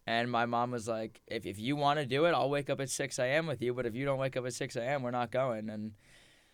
And 0.06 0.30
my 0.30 0.46
mom 0.46 0.72
was 0.72 0.88
like, 0.88 1.20
if, 1.28 1.46
if 1.46 1.58
you 1.60 1.76
want 1.76 2.00
to 2.00 2.06
do 2.06 2.24
it, 2.24 2.32
I'll 2.32 2.50
wake 2.50 2.68
up 2.68 2.80
at 2.80 2.90
6 2.90 3.18
a.m. 3.18 3.46
with 3.46 3.62
you. 3.62 3.72
But 3.72 3.86
if 3.86 3.94
you 3.94 4.04
don't 4.04 4.18
wake 4.18 4.36
up 4.36 4.44
at 4.44 4.52
6 4.52 4.74
a.m., 4.76 5.02
we're 5.02 5.12
not 5.12 5.30
going. 5.30 5.70
And 5.70 5.92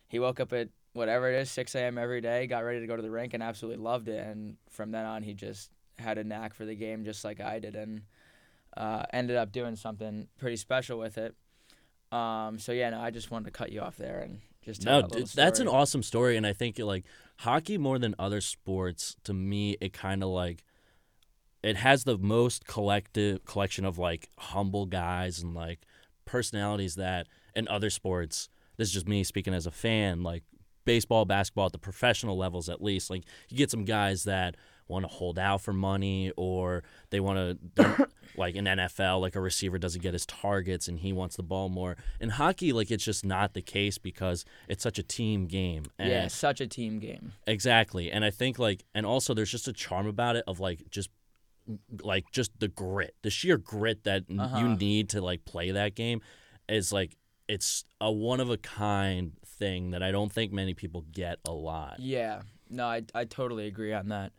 he 0.06 0.18
woke 0.18 0.38
up 0.38 0.52
at 0.52 0.68
whatever 0.92 1.30
it 1.32 1.40
is, 1.40 1.50
6 1.50 1.74
a.m. 1.74 1.96
every 1.96 2.20
day, 2.20 2.46
got 2.46 2.64
ready 2.64 2.80
to 2.80 2.86
go 2.86 2.96
to 2.96 3.02
the 3.02 3.10
rink, 3.10 3.32
and 3.34 3.42
absolutely 3.42 3.82
loved 3.82 4.08
it. 4.08 4.26
And 4.26 4.56
from 4.70 4.90
then 4.90 5.06
on, 5.06 5.22
he 5.22 5.32
just 5.32 5.70
had 5.98 6.18
a 6.18 6.24
knack 6.24 6.54
for 6.54 6.64
the 6.64 6.74
game 6.74 7.04
just 7.04 7.24
like 7.24 7.40
I 7.40 7.58
did, 7.58 7.76
and 7.76 8.02
uh, 8.76 9.04
ended 9.12 9.36
up 9.36 9.52
doing 9.52 9.76
something 9.76 10.28
pretty 10.38 10.56
special 10.56 10.98
with 10.98 11.18
it. 11.18 11.34
Um, 12.10 12.58
so 12.58 12.72
yeah, 12.72 12.90
no, 12.90 13.00
I 13.00 13.10
just 13.10 13.30
wanted 13.30 13.46
to 13.46 13.50
cut 13.50 13.70
you 13.70 13.80
off 13.80 13.96
there 13.96 14.20
and 14.20 14.40
just 14.64 14.82
tell 14.82 15.02
No, 15.02 15.08
that 15.08 15.16
dude, 15.16 15.26
that's 15.28 15.60
an 15.60 15.68
awesome 15.68 16.02
story, 16.02 16.36
and 16.36 16.46
I 16.46 16.52
think 16.52 16.78
like 16.78 17.04
hockey 17.38 17.78
more 17.78 17.98
than 17.98 18.14
other 18.18 18.40
sports. 18.40 19.16
To 19.24 19.34
me, 19.34 19.76
it 19.80 19.92
kind 19.92 20.22
of 20.22 20.30
like 20.30 20.64
it 21.62 21.76
has 21.76 22.04
the 22.04 22.16
most 22.18 22.66
collective 22.66 23.44
collection 23.44 23.84
of 23.84 23.98
like 23.98 24.28
humble 24.38 24.86
guys 24.86 25.40
and 25.40 25.54
like 25.54 25.80
personalities 26.24 26.94
that 26.94 27.26
in 27.54 27.66
other 27.68 27.90
sports. 27.90 28.48
This 28.76 28.88
is 28.88 28.94
just 28.94 29.08
me 29.08 29.24
speaking 29.24 29.54
as 29.54 29.66
a 29.66 29.70
fan. 29.70 30.22
Like 30.22 30.44
baseball, 30.84 31.24
basketball 31.24 31.66
at 31.66 31.72
the 31.72 31.78
professional 31.78 32.38
levels, 32.38 32.68
at 32.68 32.82
least. 32.82 33.10
Like 33.10 33.24
you 33.48 33.56
get 33.56 33.70
some 33.70 33.84
guys 33.84 34.24
that 34.24 34.56
want 34.88 35.04
to 35.04 35.08
hold 35.08 35.38
out 35.38 35.60
for 35.60 35.72
money 35.72 36.32
or 36.36 36.82
they 37.10 37.20
want 37.20 37.58
to 37.76 38.08
like 38.36 38.54
in 38.54 38.64
NFL 38.64 39.20
like 39.20 39.36
a 39.36 39.40
receiver 39.40 39.78
doesn't 39.78 40.02
get 40.02 40.12
his 40.14 40.24
targets 40.26 40.88
and 40.88 40.98
he 41.00 41.12
wants 41.12 41.36
the 41.36 41.42
ball 41.42 41.68
more. 41.68 41.96
In 42.20 42.30
hockey 42.30 42.72
like 42.72 42.90
it's 42.90 43.04
just 43.04 43.24
not 43.24 43.54
the 43.54 43.62
case 43.62 43.98
because 43.98 44.44
it's 44.68 44.82
such 44.82 44.98
a 44.98 45.02
team 45.02 45.46
game. 45.46 45.84
And 45.98 46.10
yeah, 46.10 46.28
such 46.28 46.60
a 46.60 46.66
team 46.66 46.98
game. 46.98 47.32
Exactly. 47.46 48.10
And 48.10 48.24
I 48.24 48.30
think 48.30 48.58
like 48.58 48.84
and 48.94 49.04
also 49.06 49.34
there's 49.34 49.50
just 49.50 49.68
a 49.68 49.72
charm 49.72 50.06
about 50.06 50.36
it 50.36 50.44
of 50.46 50.58
like 50.60 50.88
just 50.90 51.10
like 52.02 52.24
just 52.32 52.58
the 52.60 52.68
grit, 52.68 53.14
the 53.22 53.30
sheer 53.30 53.58
grit 53.58 54.04
that 54.04 54.24
Uh-huh. 54.38 54.58
you 54.58 54.68
need 54.76 55.10
to 55.10 55.20
like 55.20 55.44
play 55.44 55.70
that 55.72 55.94
game 55.94 56.20
is 56.68 56.92
like 56.92 57.16
it's 57.46 57.84
a 58.00 58.10
one 58.12 58.40
of 58.40 58.50
a 58.50 58.56
kind 58.58 59.32
thing 59.44 59.90
that 59.90 60.02
I 60.02 60.10
don't 60.12 60.30
think 60.32 60.52
many 60.52 60.74
people 60.74 61.04
get 61.12 61.38
a 61.46 61.50
lot. 61.52 61.96
Yeah, 61.98 62.42
no, 62.70 62.84
I 62.86 63.02
I 63.14 63.24
totally 63.24 63.66
agree 63.66 63.92
on 63.92 64.08
that, 64.10 64.32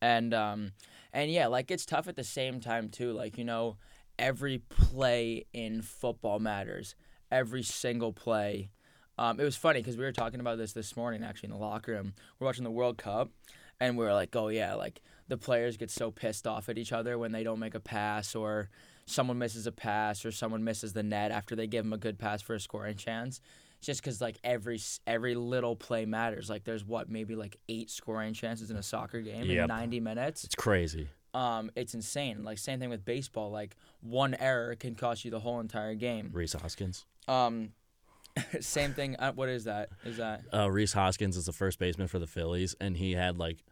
and 0.00 0.34
um, 0.34 0.72
and 1.12 1.30
yeah, 1.30 1.46
like 1.46 1.70
it's 1.70 1.86
tough 1.86 2.08
at 2.08 2.16
the 2.16 2.24
same 2.24 2.60
time 2.60 2.88
too. 2.88 3.12
Like 3.12 3.38
you 3.38 3.44
know, 3.44 3.76
every 4.18 4.58
play 4.58 5.46
in 5.52 5.82
football 5.82 6.38
matters. 6.38 6.94
Every 7.30 7.62
single 7.62 8.12
play. 8.12 8.70
Um, 9.18 9.38
it 9.38 9.44
was 9.44 9.56
funny 9.56 9.80
because 9.80 9.96
we 9.96 10.04
were 10.04 10.12
talking 10.12 10.40
about 10.40 10.58
this 10.58 10.72
this 10.72 10.96
morning 10.96 11.22
actually 11.22 11.48
in 11.48 11.52
the 11.52 11.60
locker 11.60 11.92
room. 11.92 12.14
We're 12.38 12.46
watching 12.46 12.64
the 12.64 12.70
World 12.70 12.98
Cup, 12.98 13.30
and 13.78 13.96
we 13.96 14.04
were 14.04 14.14
like, 14.14 14.34
oh 14.34 14.48
yeah, 14.48 14.74
like 14.74 15.00
the 15.28 15.36
players 15.36 15.76
get 15.76 15.90
so 15.90 16.10
pissed 16.10 16.46
off 16.46 16.68
at 16.68 16.78
each 16.78 16.92
other 16.92 17.18
when 17.18 17.30
they 17.30 17.44
don't 17.44 17.60
make 17.60 17.74
a 17.74 17.80
pass 17.80 18.34
or 18.34 18.68
someone 19.06 19.38
misses 19.38 19.66
a 19.66 19.72
pass 19.72 20.24
or 20.24 20.32
someone 20.32 20.64
misses 20.64 20.92
the 20.92 21.02
net 21.02 21.30
after 21.30 21.54
they 21.54 21.66
give 21.66 21.84
them 21.84 21.92
a 21.92 21.98
good 21.98 22.18
pass 22.18 22.42
for 22.42 22.54
a 22.54 22.60
scoring 22.60 22.96
chance 22.96 23.40
just 23.80 24.00
because 24.02 24.20
like 24.20 24.38
every 24.44 24.78
every 25.06 25.34
little 25.34 25.76
play 25.76 26.04
matters. 26.06 26.50
Like 26.50 26.64
there's 26.64 26.84
what 26.84 27.08
maybe 27.08 27.34
like 27.34 27.56
eight 27.68 27.90
scoring 27.90 28.34
chances 28.34 28.70
in 28.70 28.76
a 28.76 28.82
soccer 28.82 29.20
game 29.20 29.44
Yep. 29.46 29.62
in 29.62 29.68
90 29.68 30.00
minutes. 30.00 30.44
It's 30.44 30.54
crazy. 30.54 31.08
Um, 31.32 31.70
it's 31.76 31.94
insane. 31.94 32.42
Like 32.44 32.58
same 32.58 32.80
thing 32.80 32.90
with 32.90 33.04
baseball. 33.04 33.50
Like 33.50 33.76
one 34.00 34.34
error 34.34 34.74
can 34.74 34.94
cost 34.94 35.24
you 35.24 35.30
the 35.30 35.40
whole 35.40 35.60
entire 35.60 35.94
game. 35.94 36.30
Rhys 36.32 36.52
Hoskins. 36.54 37.06
Um, 37.28 37.70
same 38.60 38.92
thing. 38.94 39.16
Uh, 39.18 39.32
what 39.32 39.48
is 39.48 39.64
that? 39.64 39.90
Is 40.04 40.16
that 40.18 40.42
Uh, 40.52 40.70
Rhys 40.70 40.92
Hoskins 40.92 41.36
is 41.36 41.46
the 41.46 41.52
first 41.52 41.78
baseman 41.78 42.08
for 42.08 42.18
the 42.18 42.26
Phillies, 42.26 42.74
and 42.80 42.96
he 42.96 43.12
had 43.12 43.38
like, 43.38 43.64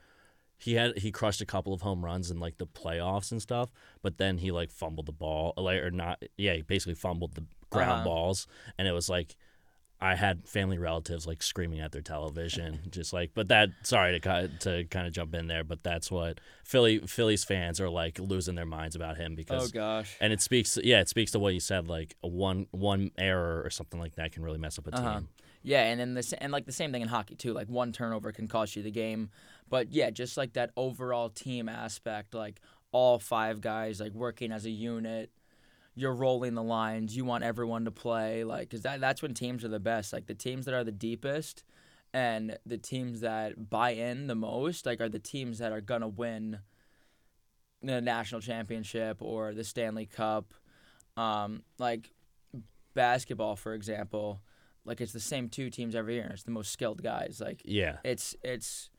he 0.56 0.74
had 0.74 0.98
he 0.98 1.10
crushed 1.12 1.40
a 1.40 1.46
couple 1.46 1.72
of 1.72 1.82
home 1.82 2.04
runs 2.04 2.30
in 2.30 2.40
like 2.40 2.58
the 2.58 2.66
playoffs 2.66 3.30
and 3.30 3.40
stuff, 3.42 3.70
but 4.02 4.18
then 4.18 4.38
he 4.38 4.50
like 4.50 4.70
fumbled 4.70 5.06
the 5.06 5.12
ball, 5.12 5.54
like 5.56 5.78
or 5.82 5.90
not, 5.90 6.22
yeah, 6.36 6.54
he 6.54 6.62
basically 6.62 6.94
fumbled 6.94 7.34
the 7.34 7.44
ground 7.70 7.90
Uh-huh. 7.92 8.04
balls, 8.04 8.46
and 8.78 8.88
it 8.88 8.92
was 8.92 9.08
like, 9.08 9.36
I 10.00 10.14
had 10.14 10.48
family 10.48 10.78
relatives 10.78 11.26
like 11.26 11.42
screaming 11.42 11.80
at 11.80 11.92
their 11.92 12.02
television, 12.02 12.80
just 12.90 13.12
like. 13.12 13.32
But 13.34 13.48
that, 13.48 13.70
sorry 13.82 14.18
to 14.18 14.48
to 14.60 14.84
kind 14.84 15.06
of 15.06 15.12
jump 15.12 15.34
in 15.34 15.48
there, 15.48 15.64
but 15.64 15.82
that's 15.82 16.10
what 16.10 16.38
Philly 16.64 16.98
Phillies 17.00 17.44
fans 17.44 17.80
are 17.80 17.90
like 17.90 18.18
losing 18.18 18.54
their 18.54 18.66
minds 18.66 18.94
about 18.94 19.16
him 19.16 19.34
because. 19.34 19.68
Oh 19.68 19.72
gosh. 19.72 20.16
and 20.20 20.32
it 20.32 20.40
speaks, 20.40 20.78
yeah, 20.82 21.00
it 21.00 21.08
speaks 21.08 21.32
to 21.32 21.38
what 21.38 21.54
you 21.54 21.60
said, 21.60 21.88
like 21.88 22.14
one 22.20 22.66
one 22.70 23.10
error 23.18 23.62
or 23.64 23.70
something 23.70 23.98
like 23.98 24.14
that 24.16 24.32
can 24.32 24.42
really 24.42 24.58
mess 24.58 24.78
up 24.78 24.86
a 24.86 24.92
team. 24.92 25.04
Uh-huh. 25.04 25.20
Yeah, 25.62 25.82
and 25.82 26.00
then 26.00 26.14
the 26.14 26.34
and 26.40 26.52
like 26.52 26.66
the 26.66 26.72
same 26.72 26.92
thing 26.92 27.02
in 27.02 27.08
hockey 27.08 27.34
too. 27.34 27.52
Like 27.52 27.68
one 27.68 27.92
turnover 27.92 28.30
can 28.32 28.46
cost 28.46 28.76
you 28.76 28.82
the 28.82 28.90
game, 28.90 29.30
but 29.68 29.90
yeah, 29.90 30.10
just 30.10 30.36
like 30.36 30.52
that 30.52 30.70
overall 30.76 31.28
team 31.28 31.68
aspect, 31.68 32.34
like 32.34 32.60
all 32.92 33.18
five 33.18 33.60
guys 33.60 34.00
like 34.00 34.12
working 34.12 34.52
as 34.52 34.64
a 34.64 34.70
unit. 34.70 35.30
You're 35.98 36.14
rolling 36.14 36.54
the 36.54 36.62
lines. 36.62 37.16
You 37.16 37.24
want 37.24 37.44
everyone 37.44 37.84
to 37.86 37.90
play, 37.90 38.44
like, 38.44 38.70
cause 38.70 38.82
that 38.82 39.00
that's 39.00 39.20
when 39.20 39.34
teams 39.34 39.64
are 39.64 39.68
the 39.68 39.80
best. 39.80 40.12
Like 40.12 40.26
the 40.26 40.34
teams 40.34 40.64
that 40.66 40.74
are 40.74 40.84
the 40.84 40.92
deepest, 40.92 41.64
and 42.14 42.56
the 42.64 42.78
teams 42.78 43.20
that 43.20 43.68
buy 43.68 43.90
in 43.90 44.28
the 44.28 44.34
most, 44.34 44.86
like, 44.86 45.00
are 45.00 45.08
the 45.08 45.18
teams 45.18 45.58
that 45.58 45.72
are 45.72 45.80
gonna 45.80 46.08
win 46.08 46.60
the 47.82 48.00
national 48.00 48.40
championship 48.40 49.18
or 49.20 49.54
the 49.54 49.64
Stanley 49.64 50.06
Cup. 50.06 50.54
Um, 51.16 51.62
like 51.78 52.12
basketball, 52.94 53.56
for 53.56 53.74
example, 53.74 54.40
like 54.84 55.00
it's 55.00 55.12
the 55.12 55.20
same 55.20 55.48
two 55.48 55.70
teams 55.70 55.94
every 55.94 56.14
year. 56.14 56.30
It's 56.32 56.44
the 56.44 56.50
most 56.50 56.72
skilled 56.72 57.02
guys. 57.02 57.40
Like 57.44 57.62
Yeah, 57.64 57.96
it's 58.04 58.36
it's 58.42 58.90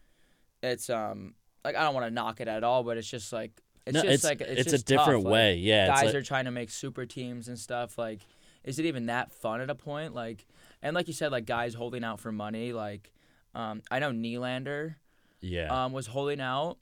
it's 0.62 0.90
um 0.90 1.36
like 1.64 1.76
I 1.76 1.84
don't 1.84 1.94
want 1.94 2.08
to 2.08 2.12
knock 2.12 2.42
it 2.42 2.48
at 2.48 2.64
all, 2.64 2.84
but 2.84 2.98
it's 2.98 3.10
just 3.10 3.34
like 3.34 3.62
it's 3.90 3.96
no, 3.96 4.02
just 4.04 4.14
it's 4.14 4.24
like 4.24 4.42
it's, 4.42 4.72
it's, 4.72 4.74
a 4.74 4.86
different 4.86 5.24
tough. 5.24 5.26
Like, 5.26 5.34
way. 5.34 5.56
yeah, 5.56 5.88
guys 5.88 6.06
like- 6.06 6.16
are 6.16 6.22
trying 6.22 6.46
to 6.46 6.52
make 6.52 6.70
super 6.70 7.08
teams 7.08 7.48
and 7.48 7.58
stuff. 7.58 7.98
Like, 7.98 8.20
is 8.64 8.78
it 8.78 8.86
even 8.86 9.08
that 9.08 9.32
fun 9.32 9.62
at 9.62 9.70
a 9.72 9.76
point? 9.76 10.14
Like, 10.14 10.46
and 10.84 10.94
like 10.94 11.08
you 11.08 11.14
said, 11.14 11.32
like 11.32 11.46
guys 11.46 11.74
holding 11.74 12.04
out 12.04 12.20
for 12.20 12.32
money. 12.32 12.72
Like, 12.72 13.12
um, 13.56 13.82
I 13.90 13.98
know 13.98 14.12
Nylander 14.12 14.96
yeah, 15.42 15.86
um, 15.86 15.92
was 15.92 16.06
holding 16.06 16.40
out, 16.40 16.78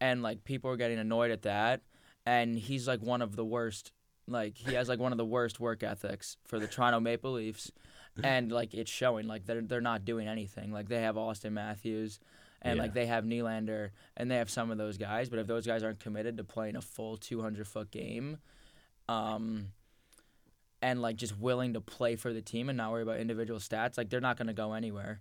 and 0.00 0.22
like 0.22 0.44
people 0.44 0.70
were 0.70 0.76
getting 0.76 1.00
annoyed 1.00 1.32
at 1.32 1.42
that. 1.42 1.82
And 2.24 2.56
he's 2.56 2.86
like 2.86 3.02
one 3.02 3.22
of 3.22 3.34
the 3.34 3.44
worst. 3.44 3.90
Like 4.28 4.56
he 4.56 4.74
has 4.74 4.88
like 4.88 5.00
one 5.00 5.10
of 5.10 5.18
the 5.18 5.24
worst 5.24 5.58
work 5.58 5.82
ethics 5.82 6.36
for 6.44 6.60
the 6.60 6.68
Toronto 6.68 7.00
Maple 7.00 7.32
Leafs, 7.32 7.72
and 8.22 8.52
like 8.52 8.72
it's 8.72 8.90
showing. 8.90 9.26
Like 9.26 9.46
they're 9.46 9.62
they're 9.62 9.80
not 9.80 10.04
doing 10.04 10.28
anything. 10.28 10.70
Like 10.70 10.88
they 10.88 11.02
have 11.02 11.16
Auston 11.16 11.52
Matthews, 11.52 12.20
and 12.62 12.76
Yeah. 12.76 12.82
like 12.82 12.94
they 12.94 13.06
have 13.06 13.24
Nylander, 13.24 13.90
and 14.16 14.30
they 14.30 14.36
have 14.36 14.48
some 14.48 14.70
of 14.70 14.78
those 14.78 14.96
guys. 14.96 15.28
But 15.28 15.38
if 15.40 15.46
those 15.46 15.66
guys 15.66 15.82
aren't 15.82 16.00
committed 16.00 16.36
to 16.38 16.44
playing 16.44 16.76
a 16.76 16.80
full 16.80 17.16
200 17.16 17.66
foot 17.68 17.90
game, 17.90 18.38
um, 19.08 19.68
and 20.80 21.00
like 21.02 21.16
just 21.16 21.38
willing 21.38 21.74
to 21.74 21.80
play 21.80 22.16
for 22.16 22.32
the 22.32 22.42
team 22.42 22.68
and 22.68 22.76
not 22.76 22.90
worry 22.90 23.02
about 23.02 23.18
individual 23.18 23.60
stats, 23.60 23.96
like 23.98 24.10
they're 24.10 24.20
not 24.20 24.36
gonna 24.36 24.52
go 24.54 24.72
anywhere 24.72 25.20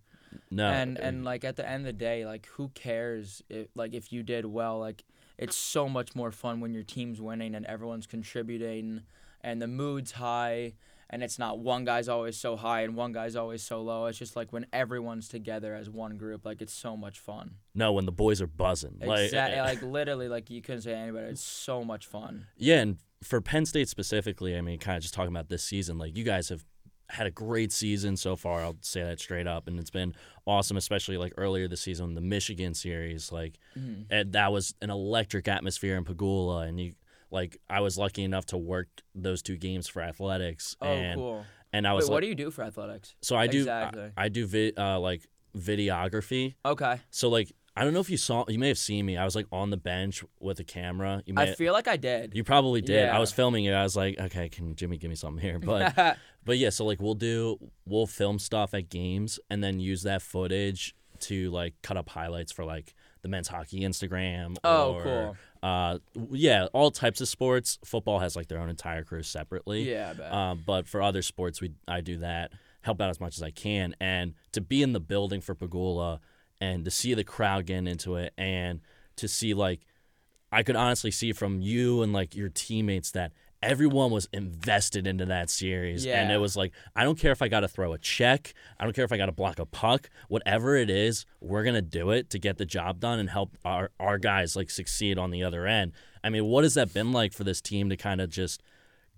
no, 0.49 0.65
and 0.67 0.97
and 0.97 1.25
like 1.25 1.43
at 1.43 1.55
the 1.57 1.67
end 1.67 1.81
of 1.81 1.85
the 1.87 1.93
day 1.93 2.25
like 2.25 2.45
who 2.53 2.69
cares 2.69 3.43
if 3.49 3.67
like 3.75 3.93
if 3.93 4.13
you 4.13 4.23
did 4.23 4.45
well 4.45 4.79
like 4.79 5.03
it's 5.37 5.57
so 5.57 5.89
much 5.89 6.15
more 6.15 6.31
fun 6.31 6.61
when 6.61 6.73
your 6.73 6.83
team's 6.83 7.19
winning 7.19 7.53
and 7.53 7.65
everyone's 7.65 8.07
contributing 8.07 9.01
and 9.41 9.61
the 9.61 9.67
mood's 9.67 10.13
high 10.13 10.73
and 11.11 11.21
it's 11.21 11.37
not 11.37 11.59
one 11.59 11.85
guy's 11.85 12.07
always 12.09 12.37
so 12.37 12.55
high 12.55 12.81
and 12.81 12.95
one 12.95 13.11
guy's 13.11 13.35
always 13.35 13.61
so 13.61 13.81
low 13.81 14.05
it's 14.07 14.17
just 14.17 14.35
like 14.35 14.51
when 14.51 14.65
everyone's 14.73 15.27
together 15.27 15.75
as 15.75 15.89
one 15.89 16.17
group 16.17 16.45
like 16.45 16.61
it's 16.61 16.73
so 16.73 16.97
much 16.97 17.19
fun 17.19 17.55
no, 17.75 17.93
when 17.93 18.05
the 18.05 18.11
boys 18.11 18.41
are 18.41 18.47
buzzing, 18.47 18.97
like, 18.99 19.25
exactly 19.25 19.57
eh, 19.57 19.61
eh. 19.61 19.65
like 19.65 19.81
literally 19.81 20.27
like 20.27 20.49
you 20.49 20.61
couldn't 20.61 20.81
say 20.81 20.93
anybody 20.93 21.27
it's 21.27 21.41
so 21.43 21.83
much 21.83 22.05
fun 22.07 22.47
Yeah, 22.57 22.79
and 22.81 22.97
for 23.23 23.39
Penn 23.39 23.67
State 23.67 23.87
specifically, 23.87 24.57
I 24.57 24.61
mean, 24.61 24.79
kind 24.79 24.97
of 24.97 25.03
just 25.03 25.13
talking 25.13 25.31
about 25.31 25.47
this 25.47 25.63
season, 25.63 25.99
like 25.99 26.17
you 26.17 26.23
guys 26.23 26.49
have 26.49 26.65
had 27.07 27.27
a 27.27 27.31
great 27.31 27.71
season 27.71 28.15
so 28.17 28.35
far. 28.35 28.61
I'll 28.61 28.77
say 28.81 29.03
that 29.03 29.19
straight 29.19 29.45
up, 29.45 29.67
and 29.67 29.77
it's 29.79 29.89
been 29.91 30.15
awesome, 30.47 30.75
especially 30.77 31.17
like 31.17 31.33
earlier 31.37 31.67
this 31.67 31.81
season, 31.81 32.15
the 32.15 32.21
Michigan 32.21 32.73
series, 32.73 33.31
like, 33.31 33.59
Mhm. 33.77 34.05
and 34.09 34.31
that 34.33 34.51
was 34.51 34.73
an 34.81 34.89
electric 34.89 35.47
atmosphere 35.47 35.97
in 35.97 36.05
Pegula, 36.05 36.67
and 36.67 36.79
you. 36.79 36.93
Like 37.31 37.57
I 37.69 37.79
was 37.81 37.97
lucky 37.97 38.23
enough 38.23 38.45
to 38.47 38.57
work 38.57 38.87
those 39.15 39.41
two 39.41 39.57
games 39.57 39.87
for 39.87 40.01
athletics, 40.01 40.75
oh 40.81 40.87
and 40.87 41.19
cool 41.19 41.45
and 41.73 41.87
I 41.87 41.93
was. 41.93 42.03
Wait, 42.03 42.05
was 42.05 42.11
what 42.11 42.21
do 42.21 42.27
you 42.27 42.35
do 42.35 42.51
for 42.51 42.63
athletics 42.63 43.15
so 43.21 43.35
I 43.35 43.47
do 43.47 43.59
exactly. 43.59 44.11
I, 44.17 44.25
I 44.25 44.29
do 44.29 44.45
vi- 44.45 44.73
uh, 44.77 44.99
like 44.99 45.27
videography. 45.57 46.55
okay 46.65 46.99
So 47.09 47.29
like 47.29 47.51
I 47.75 47.85
don't 47.85 47.93
know 47.93 48.01
if 48.01 48.09
you 48.09 48.17
saw, 48.17 48.43
you 48.49 48.59
may 48.59 48.67
have 48.67 48.77
seen 48.77 49.05
me. 49.05 49.15
I 49.15 49.23
was 49.23 49.33
like 49.33 49.47
on 49.49 49.69
the 49.69 49.77
bench 49.77 50.25
with 50.41 50.59
a 50.59 50.63
camera. 50.63 51.23
You 51.25 51.33
may, 51.33 51.43
i 51.43 51.53
feel 51.53 51.71
like 51.71 51.87
i 51.87 51.95
did 51.95 52.33
you 52.35 52.43
probably 52.43 52.81
did. 52.81 53.07
I 53.07 53.19
was 53.19 53.31
filming 53.31 53.63
it. 53.65 53.73
I 53.73 53.83
was 53.83 53.95
like, 53.95 54.19
okay, 54.19 54.49
can 54.49 54.75
Jimmy 54.75 54.97
give 54.97 55.09
me 55.09 55.15
something 55.15 55.41
here? 55.41 55.57
But 55.57 56.17
but 56.45 56.57
yeah, 56.57 56.69
so 56.69 56.85
like 56.85 57.01
we'll 57.01 57.15
do 57.15 57.57
we'll 57.85 58.07
film 58.07 58.39
stuff 58.39 58.73
at 58.73 58.89
games 58.89 59.39
and 59.49 59.63
then 59.63 59.79
use 59.79 60.03
that 60.03 60.21
footage 60.21 60.95
to 61.21 61.49
like 61.51 61.75
cut 61.81 61.95
up 61.95 62.09
highlights 62.09 62.51
for 62.51 62.65
like 62.65 62.93
the 63.21 63.29
men's 63.29 63.47
hockey 63.47 63.81
Instagram. 63.81 64.57
Oh, 64.63 64.93
or, 64.93 65.03
cool. 65.03 65.37
Uh, 65.63 65.99
yeah, 66.31 66.67
all 66.73 66.89
types 66.89 67.21
of 67.21 67.27
sports. 67.27 67.77
Football 67.85 68.19
has 68.19 68.35
like 68.35 68.47
their 68.47 68.59
own 68.59 68.69
entire 68.69 69.03
crew 69.03 69.23
separately. 69.23 69.89
yeah. 69.89 70.13
Um, 70.29 70.63
but 70.65 70.87
for 70.87 71.01
other 71.01 71.21
sports, 71.21 71.61
we 71.61 71.73
I 71.87 72.01
do 72.01 72.17
that, 72.17 72.51
help 72.81 72.99
out 72.99 73.09
as 73.09 73.19
much 73.19 73.37
as 73.37 73.43
I 73.43 73.51
can, 73.51 73.95
and 73.99 74.33
to 74.53 74.61
be 74.61 74.81
in 74.81 74.93
the 74.93 74.99
building 74.99 75.41
for 75.41 75.53
Pegula 75.53 76.19
and 76.59 76.85
to 76.85 76.91
see 76.91 77.13
the 77.13 77.23
crowd 77.23 77.65
getting 77.65 77.87
into 77.87 78.15
it, 78.15 78.33
and 78.37 78.81
to 79.17 79.27
see 79.27 79.53
like, 79.53 79.81
I 80.51 80.63
could 80.63 80.75
honestly 80.75 81.11
see 81.11 81.31
from 81.33 81.61
you 81.61 82.01
and 82.01 82.11
like 82.11 82.35
your 82.35 82.49
teammates 82.49 83.11
that 83.11 83.31
everyone 83.63 84.11
was 84.11 84.27
invested 84.33 85.05
into 85.07 85.25
that 85.25 85.49
series, 85.49 86.05
and 86.21 86.31
it 86.31 86.37
was 86.37 86.55
like 86.55 86.71
I 86.95 87.03
don't 87.03 87.17
care 87.19 87.31
if 87.31 87.41
I 87.41 87.47
got 87.47 87.61
to 87.61 87.67
throw 87.67 87.93
a 87.93 87.97
check, 87.97 88.53
I 88.79 88.83
don't 88.83 88.93
care 88.95 89.05
if 89.05 89.11
I 89.11 89.17
got 89.17 89.27
to 89.27 89.31
block 89.31 89.59
a 89.59 89.65
puck, 89.65 90.09
whatever 90.29 90.75
it 90.75 90.89
is, 90.89 91.25
we're 91.39 91.63
gonna 91.63 91.81
do 91.81 92.11
it 92.11 92.29
to 92.31 92.39
get 92.39 92.57
the 92.57 92.65
job 92.65 92.99
done 92.99 93.19
and 93.19 93.29
help 93.29 93.57
our 93.65 93.91
our 93.99 94.17
guys 94.17 94.55
like 94.55 94.69
succeed 94.69 95.17
on 95.17 95.31
the 95.31 95.43
other 95.43 95.65
end. 95.67 95.91
I 96.23 96.29
mean, 96.29 96.45
what 96.45 96.63
has 96.63 96.73
that 96.75 96.93
been 96.93 97.11
like 97.11 97.33
for 97.33 97.43
this 97.43 97.61
team 97.61 97.89
to 97.89 97.97
kind 97.97 98.21
of 98.21 98.29
just 98.29 98.61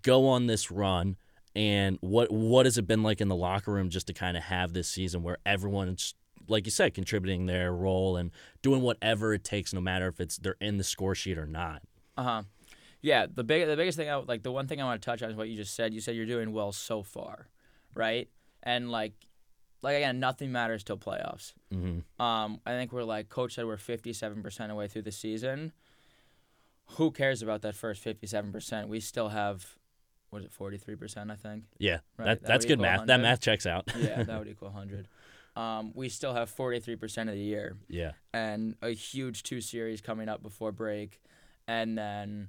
go 0.01 0.27
on 0.27 0.47
this 0.47 0.69
run 0.71 1.17
and 1.55 1.97
what 2.01 2.31
what 2.31 2.65
has 2.65 2.77
it 2.77 2.87
been 2.87 3.03
like 3.03 3.21
in 3.21 3.27
the 3.27 3.35
locker 3.35 3.71
room 3.71 3.89
just 3.89 4.07
to 4.07 4.13
kind 4.13 4.35
of 4.35 4.43
have 4.43 4.73
this 4.73 4.87
season 4.87 5.23
where 5.23 5.37
everyone's 5.45 6.15
like 6.49 6.65
you 6.65 6.71
said 6.71 6.93
contributing 6.93 7.45
their 7.45 7.71
role 7.71 8.17
and 8.17 8.31
doing 8.61 8.81
whatever 8.81 9.33
it 9.33 9.43
takes 9.45 9.73
no 9.73 9.79
matter 9.79 10.07
if 10.07 10.19
it's 10.19 10.37
they're 10.37 10.57
in 10.59 10.77
the 10.77 10.83
score 10.83 11.15
sheet 11.15 11.37
or 11.37 11.45
not 11.45 11.81
Uh 12.17 12.23
huh. 12.23 12.43
Yeah, 13.03 13.27
the 13.31 13.43
big 13.43 13.67
the 13.67 13.75
biggest 13.75 13.97
thing 13.97 14.09
I 14.09 14.15
like 14.15 14.41
the 14.41 14.51
one 14.51 14.65
thing 14.67 14.81
I 14.81 14.85
want 14.85 14.99
to 15.01 15.05
touch 15.05 15.21
on 15.21 15.29
is 15.29 15.35
what 15.35 15.49
you 15.49 15.55
just 15.57 15.75
said. 15.75 15.93
You 15.93 15.99
said 15.99 16.15
you're 16.15 16.25
doing 16.25 16.51
well 16.53 16.71
so 16.71 17.03
far, 17.03 17.49
right? 17.93 18.29
And 18.63 18.89
like 18.91 19.13
like 19.81 19.97
again, 19.97 20.19
nothing 20.19 20.51
matters 20.51 20.83
till 20.83 20.97
playoffs. 20.97 21.53
hmm 21.71 21.99
Um, 22.19 22.61
I 22.65 22.71
think 22.71 22.91
we're 22.93 23.03
like 23.03 23.27
coach 23.29 23.53
said 23.55 23.65
we're 23.65 23.75
57% 23.77 24.69
away 24.71 24.87
through 24.87 25.01
the 25.03 25.11
season. 25.11 25.73
Who 26.97 27.11
cares 27.11 27.41
about 27.41 27.61
that 27.63 27.75
first 27.75 28.03
57%? 28.03 28.87
We 28.87 28.99
still 28.99 29.29
have 29.29 29.75
what 30.29 30.39
is 30.39 30.45
it 30.45 30.51
43%, 30.57 31.29
I 31.31 31.35
think. 31.35 31.65
yeah 31.77 31.99
Right, 32.17 32.25
that, 32.25 32.41
that 32.41 32.47
that's 32.47 32.65
good 32.65 32.79
math 32.79 33.05
that 33.07 33.19
math 33.19 33.39
checks 33.39 33.65
out 33.65 33.91
Yeah, 33.95 34.23
that 34.23 34.39
would 34.39 34.47
equal 34.47 34.69
100. 34.69 35.07
Um, 35.55 35.91
we 35.93 36.09
still 36.09 36.33
have 36.33 36.49
43% 36.55 37.21
of 37.23 37.27
the 37.27 37.37
year. 37.37 37.75
yeah 37.87 38.13
and 38.33 38.75
a 38.81 38.89
huge 38.89 39.43
two 39.43 39.61
series 39.61 40.01
coming 40.01 40.27
up 40.29 40.41
before 40.41 40.71
break 40.71 41.21
and 41.67 41.95
then 41.97 42.47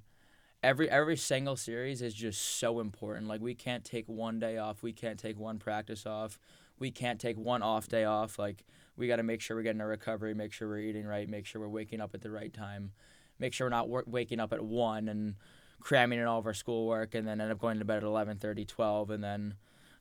every 0.65 0.91
every 0.91 1.17
single 1.17 1.57
series 1.57 2.03
is 2.03 2.15
just 2.15 2.59
so 2.59 2.81
important. 2.81 3.29
Like 3.29 3.41
we 3.41 3.55
can't 3.55 3.85
take 3.85 4.09
one 4.09 4.39
day 4.39 4.59
off. 4.59 4.83
We 4.83 4.93
can't 4.93 5.19
take 5.19 5.39
one 5.39 5.59
practice 5.59 6.07
off. 6.07 6.39
We 6.79 6.91
can't 6.91 7.21
take 7.21 7.37
one 7.37 7.63
off 7.63 7.89
day 7.89 8.05
off. 8.05 8.39
Like 8.39 8.65
we 8.97 9.07
got 9.07 9.17
to 9.17 9.23
make 9.23 9.41
sure 9.41 9.57
we're 9.57 9.63
getting 9.63 9.81
a 9.81 9.87
recovery 9.87 10.35
make 10.35 10.53
sure 10.53 10.69
we're 10.69 10.79
eating 10.79 11.07
right 11.07 11.29
make 11.29 11.47
sure 11.47 11.61
we're 11.61 11.69
waking 11.69 12.01
up 12.01 12.15
at 12.15 12.21
the 12.21 12.31
right 12.31 12.53
time 12.53 12.93
make 13.39 13.53
sure 13.53 13.67
we're 13.67 13.71
not 13.71 13.89
wor- 13.89 14.05
waking 14.07 14.39
up 14.39 14.53
at 14.53 14.63
1 14.63 15.09
and 15.09 15.35
cramming 15.81 16.21
in 16.21 16.27
all 16.27 16.39
of 16.39 16.47
our 16.47 16.55
schoolwork 16.55 17.15
and 17.15 17.27
then 17.27 17.41
end 17.41 17.51
up 17.51 17.59
going 17.59 17.79
to 17.79 17.85
bed 17.85 17.99
at 17.99 18.05
11:30 18.05 18.67
12 18.67 19.11
and 19.11 19.25
then 19.25 19.55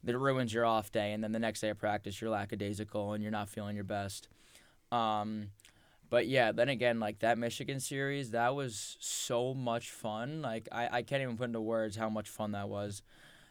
that 0.03 0.17
ruins 0.17 0.53
your 0.53 0.65
off 0.65 0.91
day. 0.91 1.13
And 1.13 1.23
then 1.23 1.31
the 1.31 1.39
next 1.39 1.61
day 1.61 1.69
of 1.69 1.77
practice 1.77 2.21
you're 2.21 2.29
lackadaisical 2.29 3.13
and 3.13 3.23
you're 3.23 3.31
not 3.31 3.49
feeling 3.49 3.75
your 3.75 3.85
best. 3.85 4.27
Um, 4.91 5.49
but 6.13 6.27
yeah, 6.27 6.51
then 6.51 6.69
again, 6.69 6.99
like 6.99 7.21
that 7.21 7.39
Michigan 7.39 7.79
series, 7.79 8.29
that 8.31 8.53
was 8.53 8.97
so 8.99 9.55
much 9.55 9.89
fun. 9.89 10.43
Like 10.43 10.69
I, 10.71 10.87
I 10.99 11.01
can't 11.01 11.23
even 11.23 11.37
put 11.37 11.45
into 11.45 11.59
words 11.59 11.95
how 11.95 12.07
much 12.07 12.29
fun 12.29 12.51
that 12.51 12.69
was. 12.69 13.01